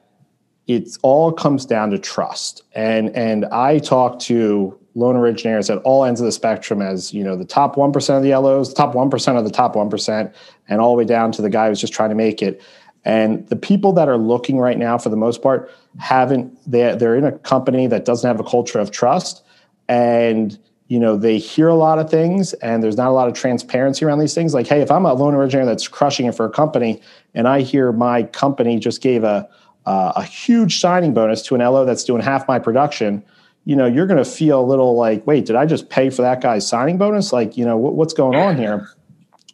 it 0.67 0.97
all 1.03 1.33
comes 1.33 1.67
down 1.67 1.91
to 1.91 1.99
trust. 1.99 2.63
And 2.75 3.11
and 3.11 3.45
I 3.47 3.79
talk 3.79 4.19
to 4.21 4.79
loan 4.95 5.17
originators 5.17 5.71
at 5.71 5.79
all 5.79 6.05
ends 6.05 6.21
of 6.21 6.25
the 6.25 6.33
spectrum 6.33 6.81
as 6.81 7.13
you 7.13 7.25
know 7.25 7.37
the 7.37 7.45
top 7.45 7.77
1% 7.77 8.17
of 8.17 8.23
the 8.23 8.35
LOs, 8.35 8.69
the 8.69 8.77
top 8.77 8.95
1% 8.95 9.39
of 9.39 9.45
the 9.45 9.51
top 9.51 9.75
1%, 9.75 10.35
and 10.69 10.81
all 10.81 10.93
the 10.93 10.99
way 10.99 11.05
down 11.05 11.33
to 11.33 11.43
the 11.43 11.51
guy 11.51 11.69
who's 11.69 11.81
just 11.81 11.93
trying 11.93 12.11
to 12.11 12.15
make 12.15 12.43
it. 12.43 12.63
And 13.05 13.47
the 13.49 13.57
people 13.57 13.93
that 13.95 14.09
are 14.09 14.17
looking 14.17 14.59
right 14.59 14.79
now, 14.79 14.97
for 14.97 15.11
the 15.11 15.17
most 15.17 15.43
part, 15.43 15.71
haven't 15.99 16.57
they 16.71 16.95
they're 16.97 17.17
in 17.17 17.25
a 17.25 17.33
company 17.33 17.87
that 17.89 18.05
doesn't 18.05 18.27
have 18.27 18.41
a 18.41 18.49
culture 18.49 18.79
of 18.79 18.91
trust. 18.91 19.43
And 19.89 20.59
you 20.89 20.99
know, 21.01 21.17
they 21.17 21.39
hear 21.39 21.69
a 21.69 21.75
lot 21.75 21.99
of 21.99 22.11
things 22.11 22.53
and 22.55 22.83
there's 22.83 22.97
not 22.97 23.09
a 23.09 23.13
lot 23.13 23.27
of 23.27 23.35
transparency 23.35 24.05
around 24.05 24.19
these 24.19 24.35
things. 24.35 24.53
Like, 24.53 24.67
hey, 24.67 24.83
if 24.83 24.91
I'm 24.91 25.07
a 25.07 25.15
loan 25.15 25.35
originator 25.35 25.65
that's 25.65 25.89
crushing 25.89 26.27
it 26.27 26.35
for 26.35 26.45
a 26.45 26.51
company 26.51 27.01
and 27.33 27.49
I 27.49 27.63
hear 27.63 27.91
my 27.91 28.25
company 28.25 28.79
just 28.79 29.01
gave 29.01 29.25
a 29.25 29.49
uh, 29.87 30.13
a 30.17 30.23
huge 30.23 30.81
signing 30.81 31.15
bonus 31.15 31.43
to 31.43 31.55
an 31.55 31.61
LO 31.61 31.85
that's 31.85 32.05
doing 32.05 32.23
half 32.23 32.49
my 32.49 32.59
production, 32.59 33.23
you 33.65 33.77
know, 33.77 33.87
you're 33.87 34.07
going 34.07 34.23
to 34.23 34.31
feel 34.31 34.61
a 34.61 34.65
little 34.65 34.97
like, 34.97 35.27
wait, 35.27 35.47
did 35.47 35.57
I 35.57 35.67
just 35.67 35.89
pay 35.89 36.11
for 36.11 36.23
that 36.23 36.41
guy's 36.41 36.67
signing 36.67 36.99
bonus? 36.99 37.33
Like, 37.33 37.57
you 37.57 37.65
know, 37.65 37.77
what, 37.77 37.95
what's 37.95 38.13
going 38.13 38.39
on 38.39 38.57
here? 38.57 38.89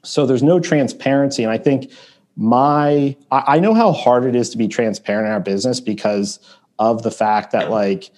So 0.03 0.27
there's 0.27 0.43
no 0.43 0.59
transparency. 0.61 1.43
And 1.43 1.53
I 1.53 1.59
think 1.59 1.93
my, 2.37 3.17
I, 3.31 3.43
I 3.47 3.59
know 3.61 3.75
how 3.75 3.93
hard 3.93 4.25
it 4.25 4.35
is 4.35 4.51
to 4.51 4.59
be 4.59 4.67
transparent 4.67 5.27
in 5.27 5.33
our 5.33 5.41
business 5.41 5.81
because 5.81 6.39
of 6.79 7.03
the 7.03 7.11
fact 7.11 7.53
that 7.53 7.71
like, 7.71 8.11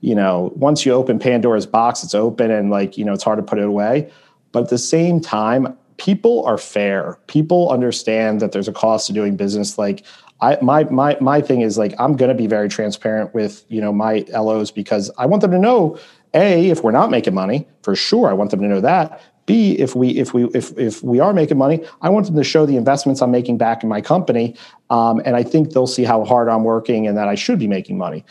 you 0.00 0.14
know, 0.14 0.52
once 0.54 0.86
you 0.86 0.92
open 0.92 1.18
Pandora's 1.18 1.66
box, 1.66 2.04
it's 2.04 2.14
open 2.14 2.50
and 2.50 2.70
like, 2.70 2.96
you 2.96 3.04
know, 3.04 3.12
it's 3.12 3.24
hard 3.24 3.38
to 3.38 3.42
put 3.42 3.58
it 3.58 3.64
away. 3.64 4.10
But 4.52 4.64
at 4.64 4.70
the 4.70 4.78
same 4.78 5.20
time, 5.20 5.76
people 5.96 6.44
are 6.46 6.56
fair. 6.56 7.18
People 7.26 7.70
understand 7.70 8.40
that 8.40 8.52
there's 8.52 8.68
a 8.68 8.72
cost 8.72 9.08
to 9.08 9.12
doing 9.12 9.36
business. 9.36 9.76
Like 9.76 10.04
I 10.40 10.58
my 10.60 10.84
my 10.84 11.16
my 11.20 11.40
thing 11.40 11.62
is 11.62 11.78
like 11.78 11.94
I'm 11.98 12.16
going 12.16 12.28
to 12.28 12.34
be 12.34 12.46
very 12.46 12.68
transparent 12.68 13.34
with 13.34 13.64
you 13.68 13.80
know 13.80 13.92
my 13.92 14.24
LOs 14.32 14.70
because 14.70 15.10
I 15.18 15.26
want 15.26 15.42
them 15.42 15.50
to 15.52 15.58
know 15.58 15.98
a 16.34 16.70
if 16.70 16.82
we're 16.82 16.90
not 16.90 17.10
making 17.10 17.34
money 17.34 17.66
for 17.82 17.96
sure 17.96 18.28
I 18.28 18.32
want 18.32 18.50
them 18.50 18.60
to 18.60 18.68
know 18.68 18.80
that 18.80 19.22
b 19.46 19.78
if 19.78 19.94
we 19.94 20.10
if 20.10 20.34
we 20.34 20.44
if 20.54 20.76
if 20.76 21.02
we 21.02 21.20
are 21.20 21.32
making 21.32 21.56
money 21.56 21.84
I 22.02 22.10
want 22.10 22.26
them 22.26 22.36
to 22.36 22.44
show 22.44 22.66
the 22.66 22.76
investments 22.76 23.22
I'm 23.22 23.30
making 23.30 23.56
back 23.56 23.82
in 23.82 23.88
my 23.88 24.00
company 24.00 24.56
um, 24.90 25.22
and 25.24 25.36
I 25.36 25.42
think 25.42 25.72
they'll 25.72 25.86
see 25.86 26.04
how 26.04 26.24
hard 26.24 26.48
I'm 26.48 26.64
working 26.64 27.06
and 27.06 27.16
that 27.16 27.28
I 27.28 27.34
should 27.34 27.58
be 27.58 27.68
making 27.68 27.96
money 27.96 28.24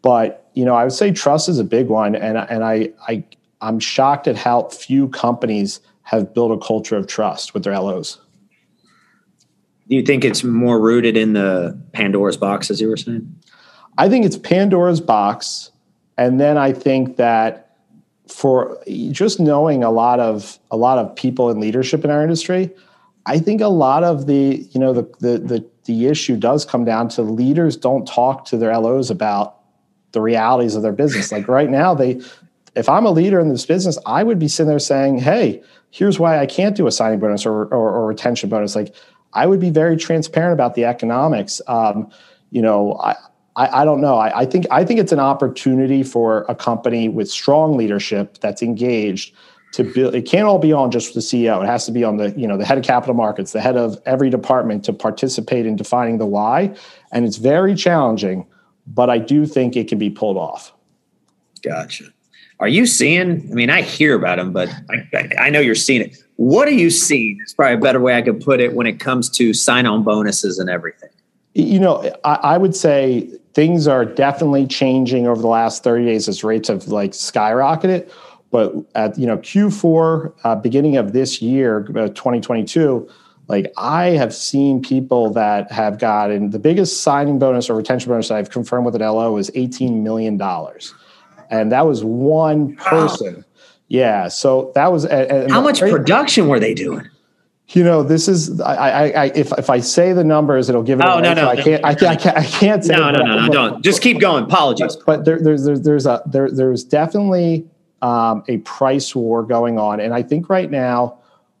but 0.00 0.50
you 0.54 0.64
know 0.64 0.74
I 0.74 0.82
would 0.84 0.92
say 0.92 1.12
trust 1.12 1.48
is 1.48 1.58
a 1.58 1.64
big 1.64 1.88
one 1.88 2.16
and 2.16 2.36
and 2.38 2.64
I 2.64 2.90
I 3.06 3.24
I'm 3.60 3.78
shocked 3.78 4.26
at 4.26 4.36
how 4.36 4.64
few 4.68 5.08
companies 5.08 5.80
have 6.02 6.34
built 6.34 6.50
a 6.50 6.66
culture 6.66 6.96
of 6.96 7.06
trust 7.06 7.54
with 7.54 7.62
their 7.62 7.78
LOs. 7.78 8.18
Do 9.88 9.96
you 9.96 10.02
think 10.02 10.24
it's 10.24 10.44
more 10.44 10.80
rooted 10.80 11.16
in 11.16 11.32
the 11.32 11.78
Pandora's 11.92 12.36
box, 12.36 12.70
as 12.70 12.80
you 12.80 12.88
were 12.88 12.96
saying? 12.96 13.34
I 13.98 14.08
think 14.08 14.24
it's 14.24 14.38
Pandora's 14.38 15.00
box. 15.00 15.70
And 16.16 16.40
then 16.40 16.56
I 16.56 16.72
think 16.72 17.16
that 17.16 17.76
for 18.28 18.78
just 19.10 19.40
knowing 19.40 19.84
a 19.84 19.90
lot 19.90 20.20
of 20.20 20.58
a 20.70 20.76
lot 20.76 20.98
of 20.98 21.14
people 21.16 21.50
in 21.50 21.60
leadership 21.60 22.04
in 22.04 22.10
our 22.10 22.22
industry, 22.22 22.70
I 23.26 23.38
think 23.38 23.60
a 23.60 23.68
lot 23.68 24.04
of 24.04 24.26
the, 24.26 24.66
you 24.70 24.80
know, 24.80 24.92
the 24.92 25.02
the 25.20 25.38
the, 25.38 25.66
the 25.84 26.06
issue 26.06 26.36
does 26.36 26.64
come 26.64 26.84
down 26.84 27.08
to 27.10 27.22
leaders 27.22 27.76
don't 27.76 28.06
talk 28.06 28.44
to 28.46 28.56
their 28.56 28.76
LOs 28.76 29.10
about 29.10 29.58
the 30.12 30.20
realities 30.20 30.74
of 30.74 30.82
their 30.82 30.92
business. 30.92 31.32
Like 31.32 31.48
right 31.48 31.68
now, 31.68 31.94
they 31.94 32.20
if 32.74 32.88
I'm 32.88 33.04
a 33.04 33.10
leader 33.10 33.38
in 33.38 33.48
this 33.48 33.66
business, 33.66 33.98
I 34.06 34.22
would 34.22 34.38
be 34.38 34.48
sitting 34.48 34.68
there 34.68 34.78
saying, 34.78 35.18
"Hey, 35.18 35.62
here's 35.90 36.18
why 36.18 36.38
I 36.38 36.46
can't 36.46 36.76
do 36.76 36.86
a 36.86 36.92
signing 36.92 37.20
bonus 37.20 37.44
or 37.44 37.64
or, 37.66 37.90
or 37.90 38.06
retention 38.06 38.48
bonus." 38.48 38.74
Like, 38.74 38.94
I 39.34 39.46
would 39.46 39.60
be 39.60 39.70
very 39.70 39.96
transparent 39.96 40.52
about 40.52 40.74
the 40.74 40.84
economics. 40.84 41.60
Um, 41.66 42.10
you 42.50 42.62
know, 42.62 42.94
I. 42.94 43.16
I, 43.54 43.82
I 43.82 43.84
don't 43.84 44.00
know. 44.00 44.14
I, 44.14 44.40
I 44.40 44.46
think 44.46 44.64
I 44.70 44.82
think 44.82 44.98
it's 44.98 45.12
an 45.12 45.20
opportunity 45.20 46.02
for 46.02 46.46
a 46.48 46.54
company 46.54 47.10
with 47.10 47.30
strong 47.30 47.76
leadership 47.76 48.38
that's 48.38 48.62
engaged 48.62 49.34
to 49.72 49.84
build 49.84 50.14
it 50.14 50.22
can't 50.22 50.46
all 50.46 50.58
be 50.58 50.72
on 50.72 50.90
just 50.90 51.14
the 51.14 51.20
ceo 51.20 51.62
it 51.62 51.66
has 51.66 51.84
to 51.86 51.92
be 51.92 52.04
on 52.04 52.18
the 52.18 52.30
you 52.38 52.46
know 52.46 52.56
the 52.56 52.64
head 52.64 52.78
of 52.78 52.84
capital 52.84 53.14
markets 53.14 53.52
the 53.52 53.60
head 53.60 53.76
of 53.76 54.00
every 54.06 54.30
department 54.30 54.84
to 54.84 54.92
participate 54.92 55.66
in 55.66 55.76
defining 55.76 56.18
the 56.18 56.26
why 56.26 56.74
and 57.10 57.24
it's 57.24 57.38
very 57.38 57.74
challenging 57.74 58.46
but 58.86 59.10
i 59.10 59.18
do 59.18 59.44
think 59.44 59.76
it 59.76 59.88
can 59.88 59.98
be 59.98 60.10
pulled 60.10 60.36
off 60.36 60.72
gotcha 61.62 62.04
are 62.60 62.68
you 62.68 62.86
seeing 62.86 63.48
i 63.50 63.54
mean 63.54 63.70
i 63.70 63.82
hear 63.82 64.14
about 64.14 64.36
them 64.36 64.52
but 64.52 64.68
i, 64.90 65.28
I 65.38 65.50
know 65.50 65.60
you're 65.60 65.74
seeing 65.74 66.02
it 66.02 66.16
what 66.42 66.66
are 66.66 66.72
you 66.72 66.90
seeing 66.90 67.38
it's 67.42 67.54
probably 67.54 67.74
a 67.74 67.78
better 67.78 68.00
way 68.00 68.16
i 68.16 68.22
could 68.22 68.40
put 68.40 68.60
it 68.60 68.74
when 68.74 68.86
it 68.86 68.98
comes 68.98 69.30
to 69.30 69.54
sign-on 69.54 70.02
bonuses 70.02 70.58
and 70.58 70.68
everything? 70.68 71.10
You 71.54 71.80
know 71.80 72.12
I, 72.24 72.34
I 72.34 72.58
would 72.58 72.74
say 72.74 73.28
things 73.54 73.86
are 73.86 74.04
definitely 74.04 74.66
changing 74.66 75.26
over 75.26 75.40
the 75.40 75.48
last 75.48 75.84
30 75.84 76.06
days 76.06 76.28
as 76.28 76.42
rates 76.42 76.68
have 76.68 76.88
like 76.88 77.12
skyrocketed. 77.12 78.10
But 78.50 78.74
at 78.94 79.18
you 79.18 79.26
know 79.26 79.38
Q4, 79.38 80.32
uh, 80.44 80.56
beginning 80.56 80.96
of 80.96 81.12
this 81.12 81.40
year, 81.40 81.86
uh, 81.96 82.08
2022, 82.08 83.08
like 83.48 83.72
I 83.78 84.10
have 84.10 84.34
seen 84.34 84.82
people 84.82 85.30
that 85.32 85.72
have 85.72 85.98
gotten 85.98 86.50
the 86.50 86.58
biggest 86.58 87.02
signing 87.02 87.38
bonus 87.38 87.70
or 87.70 87.74
retention 87.74 88.10
bonus 88.10 88.30
I've 88.30 88.50
confirmed 88.50 88.84
with 88.84 88.94
an 88.94 89.02
LO 89.02 89.36
is 89.38 89.50
18 89.54 90.04
million 90.04 90.36
dollars, 90.36 90.94
and 91.50 91.72
that 91.72 91.86
was 91.86 92.04
one 92.04 92.76
person. 92.76 93.44
Yeah, 93.92 94.28
so 94.28 94.72
that 94.74 94.90
was. 94.90 95.04
And 95.04 95.50
How 95.50 95.60
much 95.60 95.80
production 95.80 96.48
were 96.48 96.58
they 96.58 96.72
doing? 96.72 97.10
You 97.68 97.84
know, 97.84 98.02
this 98.02 98.26
is 98.26 98.58
I, 98.58 98.74
I, 98.74 99.08
I, 99.08 99.24
if 99.34 99.52
if 99.58 99.68
I 99.68 99.80
say 99.80 100.14
the 100.14 100.24
numbers, 100.24 100.70
it'll 100.70 100.82
give 100.82 100.98
it. 100.98 101.04
Oh 101.04 101.20
no, 101.20 101.34
no, 101.34 101.46
I 101.46 101.56
can't, 101.56 101.84
I 101.84 101.94
can't, 101.94 102.10
I 102.10 102.16
can't, 102.16 102.38
I 102.38 102.44
can't 102.46 102.82
say. 102.82 102.94
No, 102.94 103.10
no, 103.10 103.22
no, 103.22 103.46
no, 103.46 103.52
don't. 103.52 103.84
Just 103.84 104.00
keep 104.00 104.18
going. 104.18 104.44
Apologies. 104.44 104.96
But, 104.96 105.04
but 105.04 105.24
there, 105.26 105.38
there's, 105.38 105.64
there's, 105.64 105.82
there's 105.82 106.06
a, 106.06 106.22
there, 106.24 106.50
there's 106.50 106.84
definitely 106.84 107.66
um, 108.00 108.42
a 108.48 108.58
price 108.58 109.14
war 109.14 109.42
going 109.42 109.78
on. 109.78 110.00
And 110.00 110.14
I 110.14 110.22
think 110.22 110.48
right 110.48 110.70
now, 110.70 111.18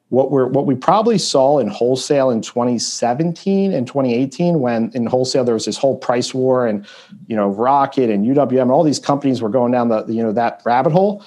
what 0.08 0.30
we're 0.30 0.46
what 0.46 0.64
we 0.64 0.74
probably 0.74 1.18
saw 1.18 1.58
in 1.58 1.68
wholesale 1.68 2.30
in 2.30 2.40
2017 2.40 3.74
and 3.74 3.86
2018, 3.86 4.60
when 4.60 4.90
in 4.94 5.04
wholesale 5.04 5.44
there 5.44 5.54
was 5.54 5.66
this 5.66 5.76
whole 5.76 5.98
price 5.98 6.32
war, 6.32 6.66
and 6.66 6.86
you 7.26 7.36
know 7.36 7.48
Rocket 7.48 8.08
and 8.08 8.24
UWM, 8.24 8.62
and 8.62 8.70
all 8.70 8.84
these 8.84 8.98
companies 8.98 9.42
were 9.42 9.50
going 9.50 9.72
down 9.72 9.90
the 9.90 10.06
you 10.06 10.22
know 10.22 10.32
that 10.32 10.62
rabbit 10.64 10.92
hole. 10.92 11.22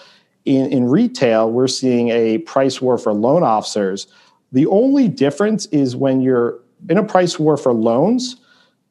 In 0.46 0.72
in 0.72 0.86
retail, 0.86 1.52
we're 1.52 1.68
seeing 1.68 2.10
a 2.10 2.40
price 2.40 2.82
war 2.82 2.98
for 2.98 3.14
loan 3.14 3.44
officers. 3.44 4.08
The 4.52 4.68
only 4.68 5.08
difference 5.08 5.66
is 5.68 5.96
when 5.96 6.22
you're 6.22 6.60
in 6.90 6.98
a 6.98 7.04
price 7.04 7.40
war 7.40 7.58
for 7.58 7.74
loans, 7.74 8.38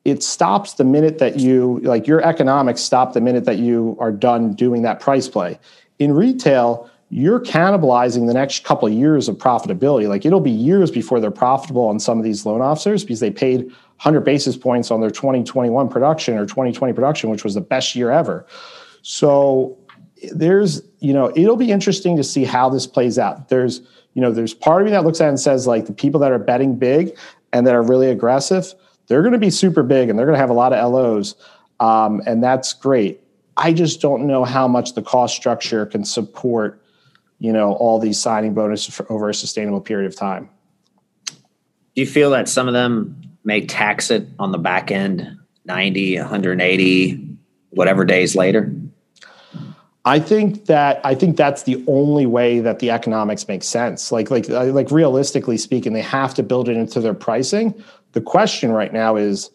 it 0.04 0.22
stops 0.22 0.74
the 0.74 0.84
minute 0.84 1.18
that 1.18 1.38
you 1.38 1.80
like 1.84 2.06
your 2.06 2.22
economics 2.22 2.80
stop 2.80 3.12
the 3.12 3.20
minute 3.20 3.44
that 3.44 3.58
you 3.58 3.96
are 4.00 4.12
done 4.12 4.54
doing 4.54 4.82
that 4.82 5.00
price 5.00 5.28
play 5.28 5.58
in 5.98 6.12
retail, 6.12 6.90
you're 7.10 7.40
cannibalizing 7.40 8.26
the 8.26 8.34
next 8.34 8.64
couple 8.64 8.88
of 8.88 8.94
years 8.94 9.28
of 9.28 9.36
profitability. 9.36 10.08
Like 10.08 10.26
it'll 10.26 10.40
be 10.40 10.50
years 10.50 10.90
before 10.90 11.20
they're 11.20 11.30
profitable 11.30 11.86
on 11.86 12.00
some 12.00 12.18
of 12.18 12.24
these 12.24 12.44
loan 12.44 12.60
officers 12.60 13.04
because 13.04 13.20
they 13.20 13.30
paid 13.30 13.66
100 13.66 14.20
basis 14.22 14.56
points 14.56 14.90
on 14.90 15.00
their 15.00 15.10
2021 15.10 15.88
production 15.88 16.36
or 16.36 16.46
2020 16.46 16.92
production, 16.92 17.30
which 17.30 17.44
was 17.44 17.54
the 17.54 17.60
best 17.60 17.94
year 17.94 18.10
ever. 18.10 18.46
So 19.02 19.78
there's, 20.32 20.82
you 21.00 21.12
know, 21.12 21.32
it'll 21.36 21.56
be 21.56 21.70
interesting 21.70 22.16
to 22.16 22.24
see 22.24 22.44
how 22.44 22.68
this 22.68 22.86
plays 22.86 23.18
out. 23.18 23.48
There's, 23.48 23.80
you 24.14 24.22
know, 24.22 24.30
there's 24.30 24.54
part 24.54 24.82
of 24.82 24.86
me 24.86 24.92
that 24.92 25.04
looks 25.04 25.20
at 25.20 25.26
it 25.26 25.28
and 25.30 25.40
says 25.40 25.66
like 25.66 25.86
the 25.86 25.92
people 25.92 26.20
that 26.20 26.32
are 26.32 26.38
betting 26.38 26.76
big 26.76 27.16
and 27.52 27.66
that 27.66 27.74
are 27.74 27.82
really 27.82 28.08
aggressive, 28.08 28.74
they're 29.06 29.22
going 29.22 29.32
to 29.32 29.38
be 29.38 29.50
super 29.50 29.82
big 29.82 30.08
and 30.08 30.18
they're 30.18 30.26
going 30.26 30.36
to 30.36 30.40
have 30.40 30.50
a 30.50 30.54
lot 30.54 30.72
of 30.72 30.92
LOs. 30.92 31.34
Um, 31.80 32.22
and 32.26 32.42
that's 32.42 32.72
great. 32.72 33.20
I 33.56 33.72
just 33.72 34.00
don't 34.00 34.26
know 34.26 34.44
how 34.44 34.66
much 34.66 34.94
the 34.94 35.02
cost 35.02 35.36
structure 35.36 35.86
can 35.86 36.04
support, 36.04 36.82
you 37.38 37.52
know, 37.52 37.74
all 37.74 37.98
these 37.98 38.20
signing 38.20 38.54
bonuses 38.54 38.94
for 38.94 39.10
over 39.12 39.28
a 39.28 39.34
sustainable 39.34 39.80
period 39.80 40.06
of 40.06 40.16
time. 40.16 40.48
Do 41.26 42.00
you 42.00 42.06
feel 42.06 42.30
that 42.30 42.48
some 42.48 42.66
of 42.66 42.74
them 42.74 43.20
may 43.44 43.64
tax 43.64 44.10
it 44.10 44.26
on 44.38 44.50
the 44.50 44.58
back 44.58 44.90
end 44.90 45.38
90, 45.66 46.18
180, 46.18 47.36
whatever 47.70 48.04
days 48.04 48.34
later? 48.34 48.72
I 50.06 50.20
think 50.20 50.66
that 50.66 51.00
I 51.04 51.14
think 51.14 51.36
that's 51.36 51.62
the 51.62 51.82
only 51.86 52.26
way 52.26 52.60
that 52.60 52.78
the 52.78 52.90
economics 52.90 53.48
make 53.48 53.62
sense. 53.62 54.12
Like 54.12 54.30
like 54.30 54.48
uh, 54.50 54.64
like 54.66 54.90
realistically 54.90 55.56
speaking, 55.56 55.94
they 55.94 56.02
have 56.02 56.34
to 56.34 56.42
build 56.42 56.68
it 56.68 56.76
into 56.76 57.00
their 57.00 57.14
pricing. 57.14 57.82
The 58.12 58.20
question 58.20 58.70
right 58.70 58.92
now 58.92 59.16
is 59.16 59.50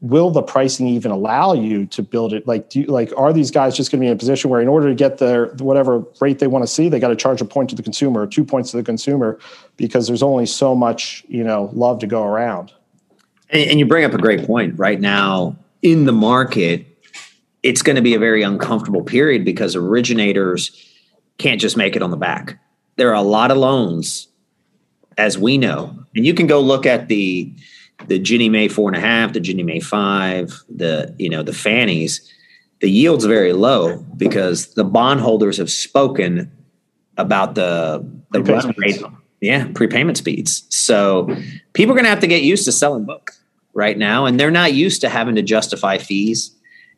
will 0.00 0.30
the 0.30 0.42
pricing 0.42 0.86
even 0.86 1.10
allow 1.10 1.52
you 1.52 1.84
to 1.86 2.02
build 2.02 2.32
it 2.32 2.46
like 2.46 2.70
do 2.70 2.80
you, 2.80 2.86
like 2.86 3.12
are 3.18 3.32
these 3.32 3.50
guys 3.50 3.76
just 3.76 3.90
going 3.90 4.00
to 4.00 4.04
be 4.04 4.06
in 4.06 4.12
a 4.14 4.16
position 4.16 4.50
where 4.50 4.60
in 4.60 4.68
order 4.68 4.88
to 4.88 4.94
get 4.94 5.18
their 5.18 5.48
whatever 5.56 6.02
rate 6.20 6.38
they 6.38 6.46
want 6.46 6.62
to 6.62 6.66
see 6.66 6.88
they 6.88 6.98
got 6.98 7.08
to 7.08 7.16
charge 7.16 7.40
a 7.40 7.44
point 7.44 7.68
to 7.68 7.76
the 7.76 7.82
consumer 7.82 8.22
or 8.22 8.26
two 8.26 8.44
points 8.44 8.70
to 8.70 8.78
the 8.78 8.82
consumer 8.82 9.38
because 9.76 10.06
there's 10.06 10.22
only 10.22 10.46
so 10.46 10.74
much 10.74 11.22
you 11.28 11.44
know 11.44 11.68
love 11.74 11.98
to 11.98 12.06
go 12.06 12.24
around 12.24 12.72
and, 13.50 13.70
and 13.70 13.78
you 13.78 13.84
bring 13.84 14.04
up 14.04 14.14
a 14.14 14.18
great 14.18 14.46
point 14.46 14.76
right 14.78 15.00
now 15.00 15.54
in 15.82 16.06
the 16.06 16.12
market 16.12 16.86
it's 17.62 17.82
going 17.82 17.96
to 17.96 18.02
be 18.02 18.14
a 18.14 18.18
very 18.18 18.42
uncomfortable 18.42 19.02
period 19.02 19.44
because 19.44 19.76
originators 19.76 20.70
can't 21.38 21.60
just 21.60 21.76
make 21.76 21.96
it 21.96 22.02
on 22.02 22.10
the 22.10 22.16
back. 22.16 22.58
There 22.96 23.10
are 23.10 23.14
a 23.14 23.22
lot 23.22 23.50
of 23.50 23.56
loans 23.56 24.28
as 25.18 25.38
we 25.38 25.58
know 25.58 26.00
and 26.14 26.26
you 26.26 26.34
can 26.34 26.46
go 26.46 26.60
look 26.60 26.86
at 26.86 27.08
the 27.08 27.52
the 28.06 28.18
Ginnie 28.18 28.48
Mae 28.48 28.68
four 28.68 28.88
and 28.88 28.96
a 28.96 29.00
half, 29.00 29.32
the 29.32 29.40
Ginnie 29.40 29.62
Mae 29.62 29.80
five, 29.80 30.62
the 30.74 31.14
you 31.18 31.28
know 31.28 31.42
the 31.42 31.52
Fannies, 31.52 32.20
the 32.80 32.90
yield's 32.90 33.24
very 33.24 33.52
low 33.52 33.98
because 34.16 34.74
the 34.74 34.84
bondholders 34.84 35.58
have 35.58 35.70
spoken 35.70 36.50
about 37.16 37.54
the 37.54 38.04
the 38.32 38.42
run 38.42 38.74
rate, 38.78 39.02
yeah, 39.40 39.66
prepayment 39.74 40.16
speeds. 40.16 40.64
So 40.70 41.28
people 41.74 41.92
are 41.92 41.96
going 41.96 42.04
to 42.04 42.10
have 42.10 42.20
to 42.20 42.26
get 42.26 42.42
used 42.42 42.64
to 42.64 42.72
selling 42.72 43.04
books 43.04 43.40
right 43.74 43.98
now, 43.98 44.26
and 44.26 44.40
they're 44.40 44.50
not 44.50 44.72
used 44.72 45.00
to 45.02 45.08
having 45.08 45.34
to 45.34 45.42
justify 45.42 45.98
fees, 45.98 46.52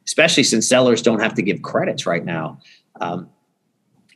especially 0.07 0.43
since 0.43 0.69
sellers 0.69 1.03
don't 1.03 1.21
have 1.21 1.35
to 1.35 1.43
give 1.43 1.63
credits 1.63 2.07
right 2.07 2.25
now. 2.25 2.61
Um, 3.01 3.29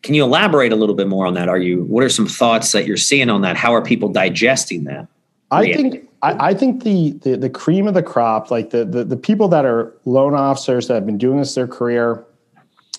can 0.02 0.14
you 0.14 0.22
elaborate 0.22 0.72
a 0.72 0.76
little 0.76 0.94
bit 0.94 1.08
more 1.08 1.26
on 1.26 1.34
that? 1.34 1.48
Are 1.48 1.58
you 1.58 1.84
what 1.84 2.04
are 2.04 2.08
some 2.08 2.26
thoughts 2.26 2.72
that 2.72 2.86
you're 2.86 2.96
seeing 2.96 3.28
on 3.28 3.40
that? 3.42 3.56
How 3.56 3.74
are 3.74 3.82
people 3.82 4.08
digesting 4.08 4.84
that? 4.84 5.08
I 5.50 5.72
think 5.72 6.08
I, 6.22 6.48
I, 6.48 6.54
think 6.54 6.82
the, 6.82 7.12
the 7.22 7.36
the 7.36 7.50
cream 7.50 7.86
of 7.86 7.94
the 7.94 8.02
crop, 8.02 8.50
like 8.50 8.70
the, 8.70 8.84
the 8.84 9.04
the 9.04 9.16
people 9.16 9.48
that 9.48 9.64
are 9.64 9.96
loan 10.04 10.34
officers 10.34 10.88
that 10.88 10.94
have 10.94 11.06
been 11.06 11.18
doing 11.18 11.38
this 11.38 11.54
their 11.54 11.68
career, 11.68 12.24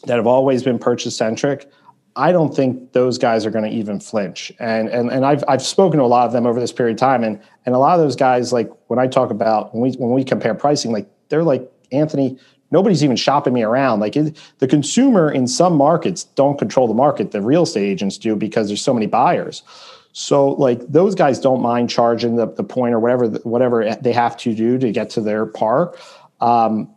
that 0.05 0.15
have 0.17 0.27
always 0.27 0.63
been 0.63 0.79
purchase 0.79 1.15
centric, 1.15 1.69
I 2.17 2.31
don't 2.31 2.53
think 2.55 2.93
those 2.93 3.17
guys 3.17 3.45
are 3.45 3.51
going 3.51 3.63
to 3.63 3.75
even 3.75 3.99
flinch. 3.99 4.51
And 4.59 4.89
and 4.89 5.11
and 5.11 5.25
I've 5.25 5.43
I've 5.47 5.61
spoken 5.61 5.99
to 5.99 6.05
a 6.05 6.07
lot 6.07 6.25
of 6.25 6.33
them 6.33 6.45
over 6.45 6.59
this 6.59 6.71
period 6.71 6.95
of 6.95 6.99
time, 6.99 7.23
and 7.23 7.39
and 7.65 7.75
a 7.75 7.77
lot 7.77 7.99
of 7.99 8.03
those 8.03 8.15
guys, 8.15 8.51
like 8.51 8.69
when 8.87 8.99
I 8.99 9.07
talk 9.07 9.29
about 9.29 9.73
when 9.73 9.83
we 9.83 9.91
when 9.97 10.11
we 10.11 10.23
compare 10.23 10.55
pricing, 10.55 10.91
like 10.91 11.07
they're 11.29 11.43
like 11.43 11.71
Anthony. 11.91 12.37
Nobody's 12.71 13.03
even 13.03 13.15
shopping 13.15 13.53
me 13.53 13.63
around. 13.63 13.99
Like 13.99 14.15
it, 14.15 14.37
the 14.59 14.67
consumer 14.67 15.31
in 15.31 15.47
some 15.47 15.75
markets 15.75 16.23
don't 16.23 16.57
control 16.57 16.87
the 16.87 16.93
market. 16.93 17.31
The 17.31 17.41
real 17.41 17.63
estate 17.63 17.85
agents 17.85 18.17
do 18.17 18.35
because 18.35 18.67
there's 18.67 18.81
so 18.81 18.93
many 18.93 19.05
buyers. 19.05 19.63
So 20.11 20.49
like 20.49 20.79
those 20.87 21.15
guys 21.15 21.39
don't 21.39 21.61
mind 21.61 21.89
charging 21.89 22.35
the, 22.35 22.47
the 22.47 22.63
point 22.63 22.93
or 22.93 22.99
whatever 22.99 23.27
whatever 23.43 23.95
they 24.01 24.13
have 24.13 24.35
to 24.37 24.53
do 24.53 24.77
to 24.79 24.91
get 24.91 25.11
to 25.11 25.21
their 25.21 25.45
par. 25.45 25.95
Um, 26.41 26.89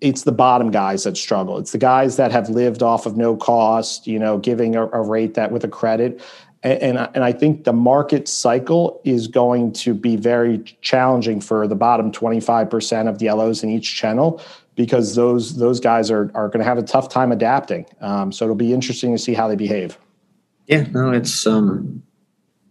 it's 0.00 0.24
the 0.24 0.32
bottom 0.32 0.70
guys 0.70 1.04
that 1.04 1.16
struggle. 1.16 1.56
It's 1.56 1.72
the 1.72 1.78
guys 1.78 2.16
that 2.16 2.30
have 2.30 2.50
lived 2.50 2.82
off 2.82 3.06
of 3.06 3.16
no 3.16 3.36
cost, 3.36 4.06
you 4.06 4.18
know, 4.18 4.36
giving 4.36 4.76
a, 4.76 4.86
a 4.88 5.00
rate 5.00 5.32
that 5.34 5.50
with 5.50 5.64
a 5.64 5.68
credit. 5.68 6.20
And, 6.64 6.98
and, 7.14 7.22
I 7.22 7.32
think 7.32 7.64
the 7.64 7.74
market 7.74 8.26
cycle 8.26 9.02
is 9.04 9.26
going 9.26 9.74
to 9.74 9.92
be 9.92 10.16
very 10.16 10.60
challenging 10.80 11.42
for 11.42 11.68
the 11.68 11.74
bottom 11.74 12.10
25% 12.10 13.06
of 13.06 13.18
the 13.18 13.30
LOs 13.30 13.62
in 13.62 13.68
each 13.68 13.94
channel 13.94 14.40
because 14.74 15.14
those 15.14 15.56
those 15.58 15.78
guys 15.78 16.10
are, 16.10 16.30
are 16.34 16.48
going 16.48 16.60
to 16.60 16.64
have 16.64 16.78
a 16.78 16.82
tough 16.82 17.10
time 17.10 17.32
adapting. 17.32 17.84
Um, 18.00 18.32
so 18.32 18.46
it'll 18.46 18.56
be 18.56 18.72
interesting 18.72 19.12
to 19.12 19.18
see 19.18 19.34
how 19.34 19.46
they 19.46 19.56
behave. 19.56 19.98
Yeah, 20.66 20.86
no, 20.90 21.12
it's 21.12 21.46
um, 21.46 22.02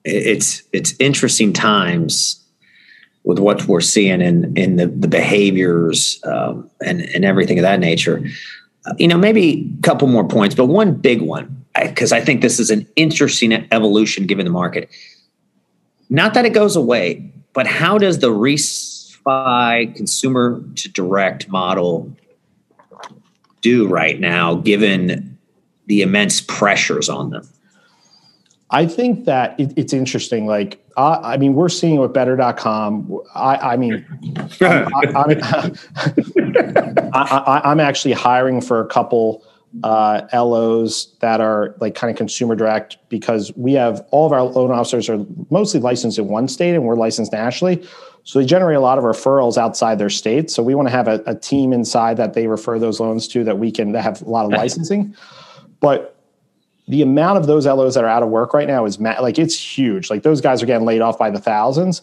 it's 0.03 0.63
it's 0.73 0.95
interesting 0.99 1.53
times 1.53 2.43
with 3.23 3.37
what 3.37 3.67
we're 3.67 3.79
seeing 3.79 4.21
in 4.21 4.57
in 4.57 4.77
the, 4.77 4.87
the 4.87 5.07
behaviors 5.07 6.19
um, 6.25 6.69
and 6.83 7.01
and 7.01 7.23
everything 7.23 7.59
of 7.59 7.63
that 7.63 7.79
nature. 7.79 8.23
Uh, 8.85 8.93
you 8.97 9.07
know, 9.07 9.19
maybe 9.19 9.71
a 9.77 9.81
couple 9.83 10.07
more 10.07 10.27
points, 10.27 10.55
but 10.55 10.65
one 10.65 10.95
big 10.95 11.21
one 11.21 11.62
because 11.81 12.11
I, 12.11 12.17
I 12.17 12.21
think 12.21 12.41
this 12.41 12.59
is 12.59 12.69
an 12.69 12.87
interesting 12.95 13.53
evolution 13.71 14.25
given 14.25 14.45
the 14.45 14.51
market. 14.51 14.89
Not 16.09 16.33
that 16.35 16.45
it 16.45 16.53
goes 16.53 16.75
away, 16.75 17.31
but 17.53 17.67
how 17.67 17.97
does 17.97 18.19
the 18.19 18.29
refi 18.29 19.95
consumer 19.95 20.63
to 20.75 20.89
direct 20.89 21.47
model 21.49 22.15
do 23.61 23.87
right 23.87 24.19
now, 24.19 24.55
given 24.55 25.37
the 25.87 26.01
immense 26.01 26.41
pressures 26.41 27.09
on 27.09 27.29
them? 27.29 27.47
I 28.69 28.87
think 28.87 29.25
that 29.25 29.59
it, 29.59 29.71
it's 29.75 29.93
interesting. 29.93 30.47
Like, 30.47 30.83
uh, 30.97 31.19
I 31.23 31.37
mean, 31.37 31.53
we're 31.53 31.69
seeing 31.69 31.95
it 31.95 31.99
with 31.99 32.11
better.com. 32.11 33.19
I, 33.35 33.55
I 33.55 33.77
mean, 33.77 34.05
I'm, 34.61 34.87
I, 37.13 37.61
am 37.65 37.79
actually 37.79 38.13
hiring 38.13 38.61
for 38.61 38.79
a 38.79 38.87
couple 38.87 39.43
uh, 39.81 40.27
LOs 40.33 41.15
that 41.19 41.41
are 41.41 41.75
like 41.79 41.95
kind 41.95 42.11
of 42.11 42.17
consumer 42.17 42.55
direct 42.55 42.97
because 43.09 43.51
we 43.55 43.73
have 43.73 44.05
all 44.11 44.27
of 44.27 44.31
our 44.31 44.43
loan 44.43 44.71
officers 44.71 45.09
are 45.09 45.25
mostly 45.49 45.79
licensed 45.79 46.19
in 46.19 46.27
one 46.27 46.47
state 46.47 46.75
and 46.75 46.83
we're 46.83 46.95
licensed 46.95 47.31
nationally. 47.31 47.83
So 48.23 48.39
they 48.39 48.45
generate 48.45 48.77
a 48.77 48.81
lot 48.81 48.97
of 48.97 49.03
referrals 49.03 49.57
outside 49.57 49.97
their 49.97 50.09
state. 50.09 50.51
So 50.51 50.61
we 50.61 50.75
want 50.75 50.87
to 50.87 50.91
have 50.91 51.07
a, 51.07 51.21
a 51.25 51.35
team 51.35 51.73
inside 51.73 52.17
that 52.17 52.33
they 52.33 52.47
refer 52.47 52.77
those 52.77 52.99
loans 52.99 53.27
to 53.29 53.43
that 53.43 53.57
we 53.57 53.71
can 53.71 53.91
that 53.93 54.03
have 54.03 54.21
a 54.21 54.29
lot 54.29 54.45
of 54.45 54.51
licensing. 54.51 55.15
But 55.79 56.15
the 56.87 57.01
amount 57.01 57.39
of 57.39 57.47
those 57.47 57.65
LOs 57.65 57.95
that 57.95 58.03
are 58.03 58.09
out 58.09 58.23
of 58.23 58.29
work 58.29 58.53
right 58.53 58.67
now 58.67 58.85
is 58.85 58.99
ma- 58.99 59.19
like 59.19 59.39
it's 59.39 59.59
huge. 59.59 60.09
Like 60.09 60.23
those 60.23 60.39
guys 60.39 60.61
are 60.61 60.65
getting 60.65 60.85
laid 60.85 61.01
off 61.01 61.17
by 61.17 61.29
the 61.29 61.39
thousands. 61.39 62.01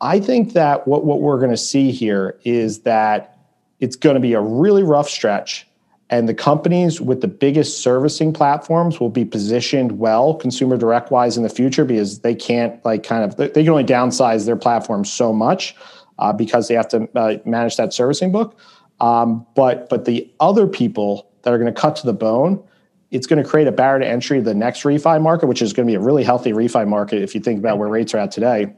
I 0.00 0.20
think 0.20 0.52
that 0.54 0.86
what 0.86 1.04
what 1.04 1.20
we're 1.20 1.38
going 1.38 1.50
to 1.50 1.56
see 1.56 1.90
here 1.90 2.38
is 2.44 2.80
that 2.80 3.38
it's 3.80 3.96
going 3.96 4.14
to 4.14 4.20
be 4.20 4.32
a 4.32 4.40
really 4.40 4.82
rough 4.82 5.08
stretch 5.08 5.66
and 6.08 6.28
the 6.28 6.34
companies 6.34 7.00
with 7.00 7.20
the 7.20 7.28
biggest 7.28 7.82
servicing 7.82 8.32
platforms 8.32 9.00
will 9.00 9.10
be 9.10 9.24
positioned 9.24 9.98
well 9.98 10.34
consumer 10.34 10.76
direct 10.76 11.10
wise 11.10 11.36
in 11.36 11.42
the 11.42 11.48
future 11.48 11.84
because 11.84 12.20
they 12.20 12.34
can't 12.34 12.84
like 12.84 13.02
kind 13.02 13.24
of 13.24 13.36
they 13.36 13.48
can 13.48 13.68
only 13.68 13.84
downsize 13.84 14.46
their 14.46 14.56
platform 14.56 15.04
so 15.04 15.32
much 15.32 15.74
uh, 16.18 16.32
because 16.32 16.68
they 16.68 16.74
have 16.74 16.88
to 16.88 17.08
uh, 17.14 17.36
manage 17.44 17.76
that 17.76 17.92
servicing 17.92 18.32
book 18.32 18.58
um, 19.00 19.46
but 19.54 19.88
but 19.88 20.04
the 20.04 20.30
other 20.40 20.66
people 20.66 21.30
that 21.42 21.52
are 21.52 21.58
going 21.58 21.72
to 21.72 21.80
cut 21.80 21.96
to 21.96 22.06
the 22.06 22.14
bone 22.14 22.62
it's 23.10 23.26
going 23.26 23.42
to 23.42 23.48
create 23.48 23.68
a 23.68 23.72
barrier 23.72 24.00
to 24.00 24.08
entry 24.08 24.38
to 24.38 24.44
the 24.44 24.54
next 24.54 24.82
refi 24.82 25.20
market, 25.20 25.46
which 25.46 25.62
is 25.62 25.72
going 25.72 25.86
to 25.86 25.90
be 25.90 25.94
a 25.94 26.00
really 26.00 26.24
healthy 26.24 26.52
refi 26.52 26.86
market 26.86 27.22
if 27.22 27.34
you 27.34 27.40
think 27.40 27.58
about 27.58 27.78
where 27.78 27.88
rates 27.88 28.14
are 28.14 28.18
at 28.18 28.30
today. 28.30 28.74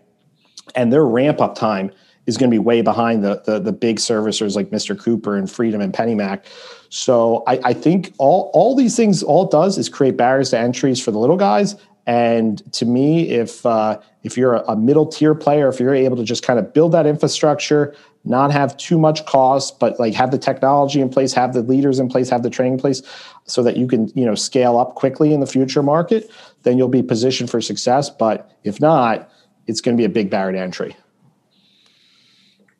And 0.74 0.92
their 0.92 1.04
ramp 1.04 1.40
up 1.40 1.54
time 1.54 1.90
is 2.28 2.36
going 2.36 2.50
to 2.50 2.54
be 2.54 2.58
way 2.58 2.82
behind 2.82 3.24
the, 3.24 3.42
the, 3.46 3.58
the 3.58 3.72
big 3.72 3.96
servicers 3.96 4.54
like 4.54 4.68
Mr. 4.68 4.96
Cooper 4.96 5.34
and 5.34 5.50
Freedom 5.50 5.80
and 5.80 5.94
PennyMac. 5.94 6.44
So 6.90 7.42
I, 7.46 7.58
I 7.64 7.72
think 7.72 8.12
all 8.18 8.50
all 8.52 8.76
these 8.76 8.94
things 8.94 9.22
all 9.22 9.46
it 9.46 9.50
does 9.50 9.78
is 9.78 9.88
create 9.88 10.16
barriers 10.16 10.50
to 10.50 10.58
entries 10.58 11.02
for 11.02 11.10
the 11.10 11.18
little 11.18 11.38
guys. 11.38 11.74
And 12.06 12.62
to 12.74 12.86
me, 12.86 13.30
if 13.30 13.64
uh, 13.64 13.98
if 14.22 14.36
you're 14.36 14.54
a, 14.54 14.76
middle 14.76 15.06
tier 15.06 15.34
player, 15.34 15.68
if 15.68 15.80
you're 15.80 15.94
able 15.94 16.16
to 16.16 16.24
just 16.24 16.42
kind 16.42 16.58
of 16.58 16.72
build 16.74 16.92
that 16.92 17.06
infrastructure, 17.06 17.94
not 18.24 18.52
have 18.52 18.76
too 18.76 18.98
much 18.98 19.24
cost, 19.24 19.78
but 19.78 19.98
like 19.98 20.14
have 20.14 20.30
the 20.30 20.38
technology 20.38 21.00
in 21.00 21.08
place, 21.08 21.32
have 21.32 21.54
the 21.54 21.62
leaders 21.62 21.98
in 21.98 22.08
place, 22.08 22.28
have 22.28 22.42
the 22.42 22.50
training 22.50 22.74
in 22.74 22.78
place, 22.78 23.02
so 23.44 23.62
that 23.62 23.76
you 23.78 23.86
can 23.86 24.08
you 24.14 24.26
know 24.26 24.34
scale 24.34 24.78
up 24.78 24.96
quickly 24.96 25.32
in 25.32 25.40
the 25.40 25.46
future 25.46 25.82
market, 25.82 26.30
then 26.62 26.76
you'll 26.76 26.88
be 26.88 27.02
positioned 27.02 27.50
for 27.50 27.60
success. 27.60 28.10
But 28.10 28.50
if 28.64 28.80
not, 28.80 29.30
it's 29.66 29.80
going 29.80 29.96
to 29.96 30.00
be 30.00 30.06
a 30.06 30.10
big 30.10 30.28
barrier 30.30 30.52
to 30.52 30.62
entry. 30.62 30.96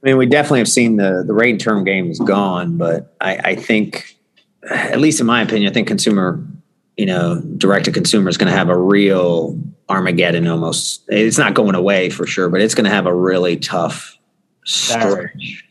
I 0.03 0.07
mean, 0.07 0.17
we 0.17 0.27
definitely 0.27 0.61
have 0.61 0.69
seen 0.69 0.97
the 0.97 1.25
the 1.27 1.35
rate 1.35 1.51
and 1.51 1.61
term 1.61 1.85
game 1.85 2.11
is 2.11 2.21
gone, 2.21 2.77
but 2.77 3.17
I, 3.21 3.37
I 3.37 3.55
think, 3.57 4.17
at 4.71 5.01
least 5.01 5.21
in 5.21 5.27
my 5.27 5.43
opinion, 5.43 5.71
I 5.71 5.75
think 5.75 5.89
consumer, 5.89 6.45
you 6.97 7.07
know, 7.07 7.41
direct 7.57 7.87
to 7.87 7.93
consumer 7.93 8.29
is 8.29 8.37
going 8.37 8.51
to 8.51 8.57
have 8.57 8.69
a 8.69 8.79
real 8.79 9.61
Armageddon 9.89 10.47
almost. 10.47 11.03
It's 11.09 11.39
not 11.39 11.55
going 11.55 11.75
away 11.75 12.11
for 12.11 12.27
sure, 12.27 12.49
but 12.49 12.61
it's 12.61 12.75
going 12.75 12.85
to 12.85 12.91
have 12.91 13.07
a 13.07 13.15
really 13.15 13.57
tough 13.57 14.17
stretch. 14.65 15.65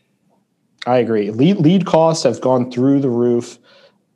I 0.86 0.98
agree. 0.98 1.30
Lead 1.30 1.56
lead 1.56 1.86
costs 1.86 2.24
have 2.24 2.40
gone 2.42 2.70
through 2.70 3.00
the 3.00 3.10
roof, 3.10 3.58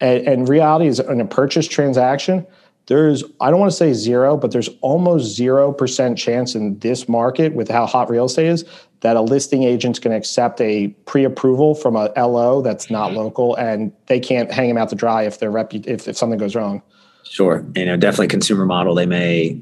and, 0.01 0.29
and 0.29 0.49
reality 0.49 0.89
is 0.89 1.01
in 1.01 1.23
a 1.23 1.27
purchase 1.27 1.67
transaction 1.67 2.47
there's 2.87 3.23
i 3.41 3.51
don't 3.51 3.61
want 3.61 3.71
to 3.71 3.77
say 3.77 3.93
zero 3.93 4.37
but 4.37 4.51
there's 4.51 4.69
almost 4.81 5.39
0% 5.39 6.17
chance 6.17 6.55
in 6.55 6.79
this 6.81 7.09
market 7.09 7.55
with 7.55 7.69
how 7.69 7.87
hot 7.87 8.11
real 8.11 8.25
estate 8.25 8.47
is 8.47 8.65
that 9.03 9.17
a 9.17 9.21
listing 9.21 9.65
agent's 9.65 9.99
going 9.99 10.13
to 10.13 10.17
accept 10.17 10.61
a 10.61 10.89
pre-approval 11.07 11.75
from 11.75 11.97
a 11.97 12.27
lo 12.27 12.63
that's 12.63 12.91
not 12.91 13.09
mm-hmm. 13.09 13.19
local 13.19 13.55
and 13.57 13.93
they 14.07 14.19
can't 14.19 14.51
hang 14.51 14.69
them 14.69 14.79
out 14.79 14.89
to 14.89 14.97
dry 14.97 15.23
if 15.23 15.39
their 15.39 15.51
repu- 15.51 15.87
if, 15.87 16.09
if 16.09 16.17
something 16.17 16.39
goes 16.39 16.55
wrong. 16.55 16.83
Sure. 17.25 17.65
You 17.75 17.85
know 17.85 17.97
definitely 17.97 18.29
consumer 18.29 18.65
model 18.65 18.95
they 18.95 19.07
may 19.07 19.61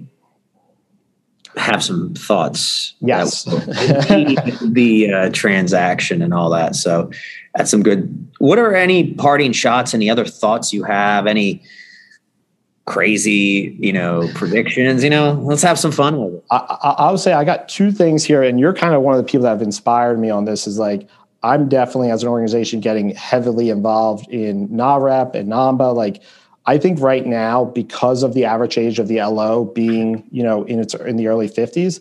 have 1.57 1.83
some 1.83 2.15
thoughts 2.15 2.95
yes. 3.01 3.45
the 3.45 5.11
uh, 5.13 5.31
transaction 5.33 6.23
and 6.23 6.33
all 6.33 6.51
that. 6.51 6.77
So 6.77 7.11
that's 7.55 7.71
some 7.71 7.83
good 7.83 8.29
what 8.39 8.59
are 8.59 8.75
any 8.75 9.15
parting 9.15 9.53
shots? 9.53 9.95
Any 9.95 10.09
other 10.09 10.25
thoughts 10.25 10.73
you 10.73 10.85
have? 10.85 11.27
Any 11.27 11.63
crazy, 12.91 13.77
you 13.79 13.93
know, 13.93 14.29
predictions. 14.35 15.05
You 15.05 15.11
know, 15.11 15.41
let's 15.45 15.63
have 15.63 15.79
some 15.79 15.93
fun 15.93 16.21
with 16.21 16.35
it. 16.35 16.45
I, 16.51 16.57
I, 16.57 16.91
I 17.07 17.11
would 17.13 17.21
say 17.21 17.33
I 17.33 17.45
got 17.45 17.69
two 17.69 17.93
things 17.93 18.25
here, 18.25 18.43
and 18.43 18.59
you're 18.59 18.75
kind 18.75 18.95
of 18.95 19.03
one 19.03 19.15
of 19.15 19.25
the 19.25 19.31
people 19.31 19.45
that 19.45 19.51
have 19.51 19.63
inspired 19.63 20.19
me 20.19 20.29
on 20.29 20.45
this. 20.45 20.67
Is 20.67 20.79
like 20.79 21.09
I'm 21.45 21.69
definitely 21.69 22.11
as 22.11 22.25
an 22.25 22.29
organization 22.29 22.81
getting 22.81 23.11
heavily 23.11 23.71
involved 23.71 24.29
in 24.29 24.69
NAHREP 24.69 25.37
and 25.37 25.49
NAMMBA. 25.49 25.95
Like 25.95 26.23
I 26.67 26.79
think 26.79 27.01
right 27.01 27.25
now, 27.25 27.65
because 27.65 28.25
of 28.25 28.35
the 28.35 28.45
average 28.45 28.77
age 28.77 28.99
of 28.99 29.07
the 29.07 29.23
LO 29.23 29.67
being, 29.67 30.27
you 30.33 30.43
know, 30.43 30.65
in 30.65 30.81
its 30.81 30.95
in 30.95 31.17
the 31.17 31.29
early 31.29 31.49
50s, 31.49 32.01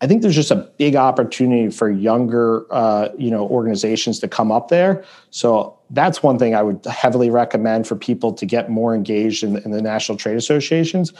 I 0.00 0.06
think 0.06 0.22
there's 0.22 0.34
just 0.34 0.52
a 0.52 0.70
big 0.78 0.94
opportunity 0.94 1.70
for 1.70 1.90
younger, 1.90 2.66
uh, 2.70 3.08
you 3.18 3.30
know, 3.30 3.48
organizations 3.48 4.20
to 4.20 4.28
come 4.28 4.52
up 4.52 4.68
there. 4.68 5.04
So 5.30 5.76
that's 5.90 6.22
one 6.22 6.38
thing 6.38 6.54
I 6.54 6.62
would 6.62 6.84
heavily 6.86 7.30
recommend 7.30 7.86
for 7.86 7.96
people 7.96 8.32
to 8.34 8.46
get 8.46 8.70
more 8.70 8.94
engaged 8.94 9.42
in, 9.42 9.56
in 9.58 9.72
the 9.72 9.82
national 9.82 10.16
trade 10.16 10.36
associations. 10.36 11.12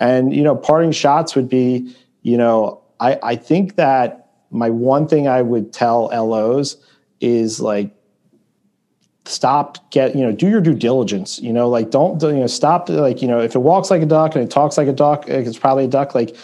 And 0.00 0.34
you 0.34 0.42
know, 0.42 0.56
parting 0.56 0.92
shots 0.92 1.36
would 1.36 1.48
be, 1.48 1.94
you 2.22 2.36
know, 2.36 2.82
I, 3.00 3.18
I 3.22 3.36
think 3.36 3.76
that 3.76 4.30
my 4.50 4.70
one 4.70 5.06
thing 5.06 5.28
I 5.28 5.42
would 5.42 5.72
tell 5.72 6.06
LOs 6.06 6.76
is 7.20 7.60
like 7.60 7.94
stop 9.26 9.90
get 9.90 10.16
you 10.16 10.22
know 10.22 10.32
do 10.32 10.48
your 10.48 10.60
due 10.60 10.74
diligence 10.74 11.38
you 11.40 11.52
know 11.52 11.68
like 11.68 11.90
don't 11.90 12.22
you 12.22 12.32
know 12.32 12.46
stop 12.46 12.88
like 12.88 13.20
you 13.20 13.28
know 13.28 13.38
if 13.38 13.54
it 13.54 13.58
walks 13.58 13.90
like 13.90 14.00
a 14.00 14.06
duck 14.06 14.34
and 14.34 14.42
it 14.42 14.50
talks 14.50 14.78
like 14.78 14.88
a 14.88 14.92
duck 14.92 15.28
it's 15.28 15.58
probably 15.58 15.84
a 15.84 15.88
duck 15.88 16.14
like 16.14 16.34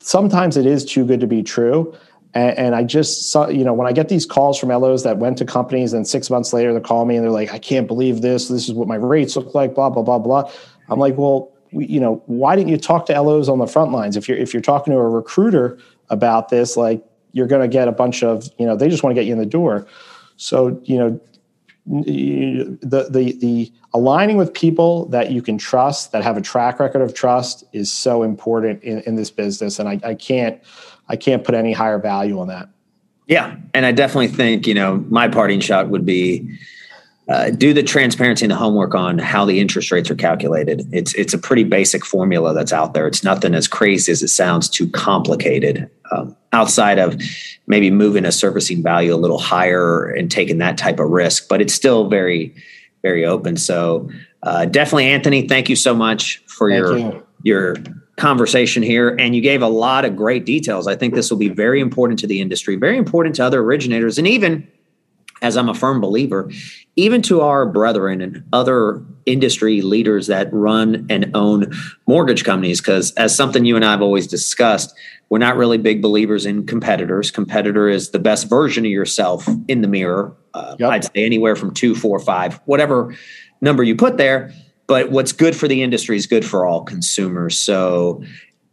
sometimes 0.00 0.56
it 0.56 0.66
is 0.66 0.84
too 0.84 1.04
good 1.04 1.20
to 1.20 1.26
be 1.26 1.42
true. 1.42 1.94
And, 2.32 2.56
and, 2.58 2.74
I 2.76 2.84
just 2.84 3.30
saw, 3.32 3.48
you 3.48 3.64
know, 3.64 3.72
when 3.72 3.88
I 3.88 3.92
get 3.92 4.08
these 4.08 4.24
calls 4.24 4.58
from 4.58 4.68
LOs 4.68 5.02
that 5.02 5.18
went 5.18 5.36
to 5.38 5.44
companies 5.44 5.92
and 5.92 6.06
six 6.06 6.30
months 6.30 6.52
later 6.52 6.72
they 6.72 6.80
call 6.80 7.04
me 7.04 7.16
and 7.16 7.24
they're 7.24 7.32
like, 7.32 7.52
I 7.52 7.58
can't 7.58 7.88
believe 7.88 8.22
this. 8.22 8.46
This 8.48 8.68
is 8.68 8.74
what 8.74 8.86
my 8.86 8.94
rates 8.94 9.34
look 9.34 9.52
like, 9.52 9.74
blah, 9.74 9.90
blah, 9.90 10.02
blah, 10.02 10.18
blah. 10.18 10.50
I'm 10.88 11.00
like, 11.00 11.16
well, 11.16 11.52
we, 11.72 11.86
you 11.86 11.98
know, 11.98 12.22
why 12.26 12.54
didn't 12.54 12.68
you 12.68 12.76
talk 12.76 13.06
to 13.06 13.20
LOs 13.20 13.48
on 13.48 13.58
the 13.58 13.66
front 13.66 13.90
lines? 13.90 14.16
If 14.16 14.28
you're, 14.28 14.38
if 14.38 14.54
you're 14.54 14.62
talking 14.62 14.92
to 14.92 14.98
a 14.98 15.08
recruiter 15.08 15.78
about 16.08 16.50
this, 16.50 16.76
like 16.76 17.04
you're 17.32 17.48
going 17.48 17.62
to 17.62 17.68
get 17.68 17.88
a 17.88 17.92
bunch 17.92 18.22
of, 18.22 18.48
you 18.58 18.66
know, 18.66 18.76
they 18.76 18.88
just 18.88 19.02
want 19.02 19.10
to 19.12 19.20
get 19.20 19.26
you 19.26 19.32
in 19.32 19.38
the 19.38 19.46
door. 19.46 19.86
So, 20.36 20.80
you 20.84 20.98
know, 20.98 21.20
the 21.86 23.08
the 23.10 23.36
the 23.40 23.72
aligning 23.94 24.36
with 24.36 24.52
people 24.52 25.06
that 25.06 25.32
you 25.32 25.42
can 25.42 25.58
trust 25.58 26.12
that 26.12 26.22
have 26.22 26.36
a 26.36 26.40
track 26.40 26.78
record 26.78 27.02
of 27.02 27.14
trust 27.14 27.64
is 27.72 27.90
so 27.90 28.22
important 28.22 28.82
in, 28.82 29.00
in 29.00 29.16
this 29.16 29.30
business 29.30 29.78
and 29.78 29.88
I, 29.88 29.98
I 30.04 30.14
can't 30.14 30.60
i 31.08 31.16
can't 31.16 31.42
put 31.42 31.54
any 31.54 31.72
higher 31.72 31.98
value 31.98 32.38
on 32.38 32.48
that. 32.48 32.68
Yeah 33.26 33.56
and 33.74 33.86
i 33.86 33.92
definitely 33.92 34.28
think 34.28 34.66
you 34.66 34.74
know 34.74 35.04
my 35.08 35.26
parting 35.26 35.60
shot 35.60 35.88
would 35.88 36.04
be 36.04 36.58
uh, 37.30 37.48
do 37.50 37.72
the 37.72 37.82
transparency 37.82 38.44
and 38.44 38.50
the 38.50 38.56
homework 38.56 38.92
on 38.92 39.16
how 39.16 39.44
the 39.44 39.60
interest 39.60 39.92
rates 39.92 40.10
are 40.10 40.16
calculated. 40.16 40.88
It's 40.92 41.14
it's 41.14 41.32
a 41.32 41.38
pretty 41.38 41.62
basic 41.62 42.04
formula 42.04 42.52
that's 42.52 42.72
out 42.72 42.92
there. 42.92 43.06
It's 43.06 43.22
nothing 43.22 43.54
as 43.54 43.68
crazy 43.68 44.10
as 44.10 44.20
it 44.20 44.28
sounds. 44.28 44.68
Too 44.68 44.88
complicated. 44.90 45.88
Um, 46.10 46.36
outside 46.52 46.98
of 46.98 47.20
maybe 47.68 47.88
moving 47.88 48.24
a 48.24 48.32
servicing 48.32 48.82
value 48.82 49.14
a 49.14 49.16
little 49.16 49.38
higher 49.38 50.06
and 50.06 50.28
taking 50.28 50.58
that 50.58 50.76
type 50.76 50.98
of 50.98 51.08
risk, 51.08 51.48
but 51.48 51.60
it's 51.60 51.72
still 51.72 52.08
very 52.08 52.52
very 53.02 53.24
open. 53.24 53.56
So 53.56 54.10
uh, 54.42 54.64
definitely, 54.64 55.06
Anthony, 55.06 55.46
thank 55.46 55.68
you 55.68 55.76
so 55.76 55.94
much 55.94 56.42
for 56.46 56.68
thank 56.68 56.80
your 56.80 56.98
you. 56.98 57.26
your 57.44 57.76
conversation 58.16 58.82
here 58.82 59.16
and 59.18 59.36
you 59.36 59.40
gave 59.40 59.62
a 59.62 59.68
lot 59.68 60.04
of 60.04 60.14
great 60.14 60.44
details 60.44 60.86
i 60.86 60.94
think 60.94 61.14
this 61.14 61.30
will 61.30 61.38
be 61.38 61.48
very 61.48 61.80
important 61.80 62.18
to 62.18 62.26
the 62.26 62.38
industry 62.38 62.76
very 62.76 62.98
important 62.98 63.34
to 63.34 63.42
other 63.42 63.60
originators 63.60 64.18
and 64.18 64.26
even 64.26 64.68
as 65.42 65.56
I'm 65.56 65.68
a 65.68 65.74
firm 65.74 66.00
believer, 66.00 66.50
even 66.96 67.22
to 67.22 67.40
our 67.40 67.66
brethren 67.66 68.20
and 68.20 68.44
other 68.52 69.02
industry 69.26 69.80
leaders 69.80 70.26
that 70.26 70.52
run 70.52 71.06
and 71.08 71.30
own 71.34 71.72
mortgage 72.06 72.44
companies, 72.44 72.80
because 72.80 73.12
as 73.14 73.34
something 73.34 73.64
you 73.64 73.76
and 73.76 73.84
I 73.84 73.92
have 73.92 74.02
always 74.02 74.26
discussed, 74.26 74.94
we're 75.28 75.38
not 75.38 75.56
really 75.56 75.78
big 75.78 76.02
believers 76.02 76.44
in 76.44 76.66
competitors. 76.66 77.30
Competitor 77.30 77.88
is 77.88 78.10
the 78.10 78.18
best 78.18 78.48
version 78.48 78.84
of 78.84 78.90
yourself 78.90 79.48
in 79.68 79.80
the 79.80 79.88
mirror. 79.88 80.36
Uh, 80.52 80.76
yep. 80.78 80.90
I'd 80.90 81.04
say 81.04 81.24
anywhere 81.24 81.56
from 81.56 81.72
two, 81.72 81.94
four, 81.94 82.18
five, 82.18 82.60
whatever 82.64 83.14
number 83.60 83.82
you 83.82 83.94
put 83.94 84.16
there. 84.16 84.52
But 84.88 85.12
what's 85.12 85.30
good 85.30 85.54
for 85.54 85.68
the 85.68 85.84
industry 85.84 86.16
is 86.16 86.26
good 86.26 86.44
for 86.44 86.66
all 86.66 86.82
consumers. 86.82 87.56
So 87.56 88.24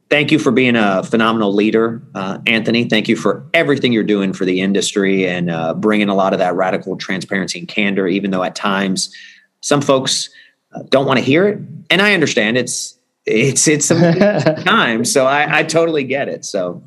thank 0.10 0.32
you 0.32 0.39
for 0.39 0.52
being 0.52 0.76
a 0.76 1.04
phenomenal 1.04 1.54
leader, 1.54 2.02
uh, 2.15 2.39
Anthony. 2.46 2.86
Thank 2.86 3.08
you 3.08 3.15
for 3.15 3.46
everything 3.54 3.93
you're 3.93 4.04
doing 4.04 4.34
for 4.34 4.46
the 4.46 4.62
industry 4.62 5.28
and 5.28 5.50
uh, 5.50 5.74
bringing 5.74 6.10
a 6.10 6.15
lot 6.15 6.34
of 6.34 6.39
that 6.39 6.56
radical 6.56 6.96
transparency 6.98 7.60
and 7.60 7.67
candor, 7.67 8.08
even 8.08 8.32
though 8.32 8.43
at 8.43 8.56
times 8.56 9.13
some 9.62 9.82
folks 9.82 10.30
uh, 10.74 10.84
don't 10.89 11.06
want 11.06 11.20
to 11.20 11.26
hear 11.26 11.48
it, 11.48 11.60
and 11.89 12.02
I 12.02 12.13
understand 12.13 12.58
it's 12.58 12.98
it's 13.26 13.67
it's 13.67 13.86
some 13.86 14.00
time, 14.63 15.06
so 15.06 15.26
I, 15.26 15.60
I 15.60 15.63
totally 15.63 16.04
get 16.04 16.30
it. 16.30 16.46
So. 16.46 16.84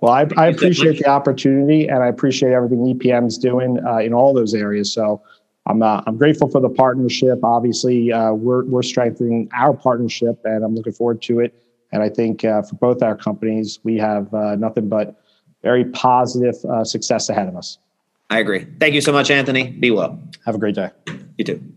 Well, 0.00 0.12
I, 0.12 0.28
I 0.36 0.46
appreciate 0.46 0.98
the 0.98 1.08
opportunity, 1.08 1.88
and 1.88 2.04
I 2.04 2.06
appreciate 2.06 2.52
everything 2.52 2.78
EPM's 2.78 3.36
doing 3.36 3.84
uh, 3.84 3.96
in 3.96 4.14
all 4.14 4.32
those 4.32 4.54
areas. 4.54 4.92
So, 4.92 5.20
I'm 5.66 5.82
uh, 5.82 6.02
I'm 6.06 6.16
grateful 6.16 6.48
for 6.48 6.60
the 6.60 6.68
partnership. 6.68 7.40
Obviously, 7.42 8.12
uh, 8.12 8.32
we're 8.32 8.64
we're 8.66 8.84
strengthening 8.84 9.48
our 9.52 9.74
partnership, 9.74 10.40
and 10.44 10.64
I'm 10.64 10.76
looking 10.76 10.92
forward 10.92 11.20
to 11.22 11.40
it. 11.40 11.52
And 11.92 12.02
I 12.02 12.08
think 12.08 12.44
uh, 12.44 12.62
for 12.62 12.76
both 12.76 13.02
our 13.02 13.16
companies, 13.16 13.78
we 13.82 13.96
have 13.96 14.32
uh, 14.34 14.56
nothing 14.56 14.88
but 14.88 15.20
very 15.62 15.84
positive 15.86 16.54
uh, 16.64 16.84
success 16.84 17.28
ahead 17.28 17.48
of 17.48 17.56
us. 17.56 17.78
I 18.30 18.40
agree. 18.40 18.66
Thank 18.78 18.94
you 18.94 19.00
so 19.00 19.12
much, 19.12 19.30
Anthony. 19.30 19.70
Be 19.70 19.90
well. 19.90 20.20
Have 20.44 20.54
a 20.54 20.58
great 20.58 20.74
day. 20.74 20.90
You 21.38 21.44
too. 21.44 21.72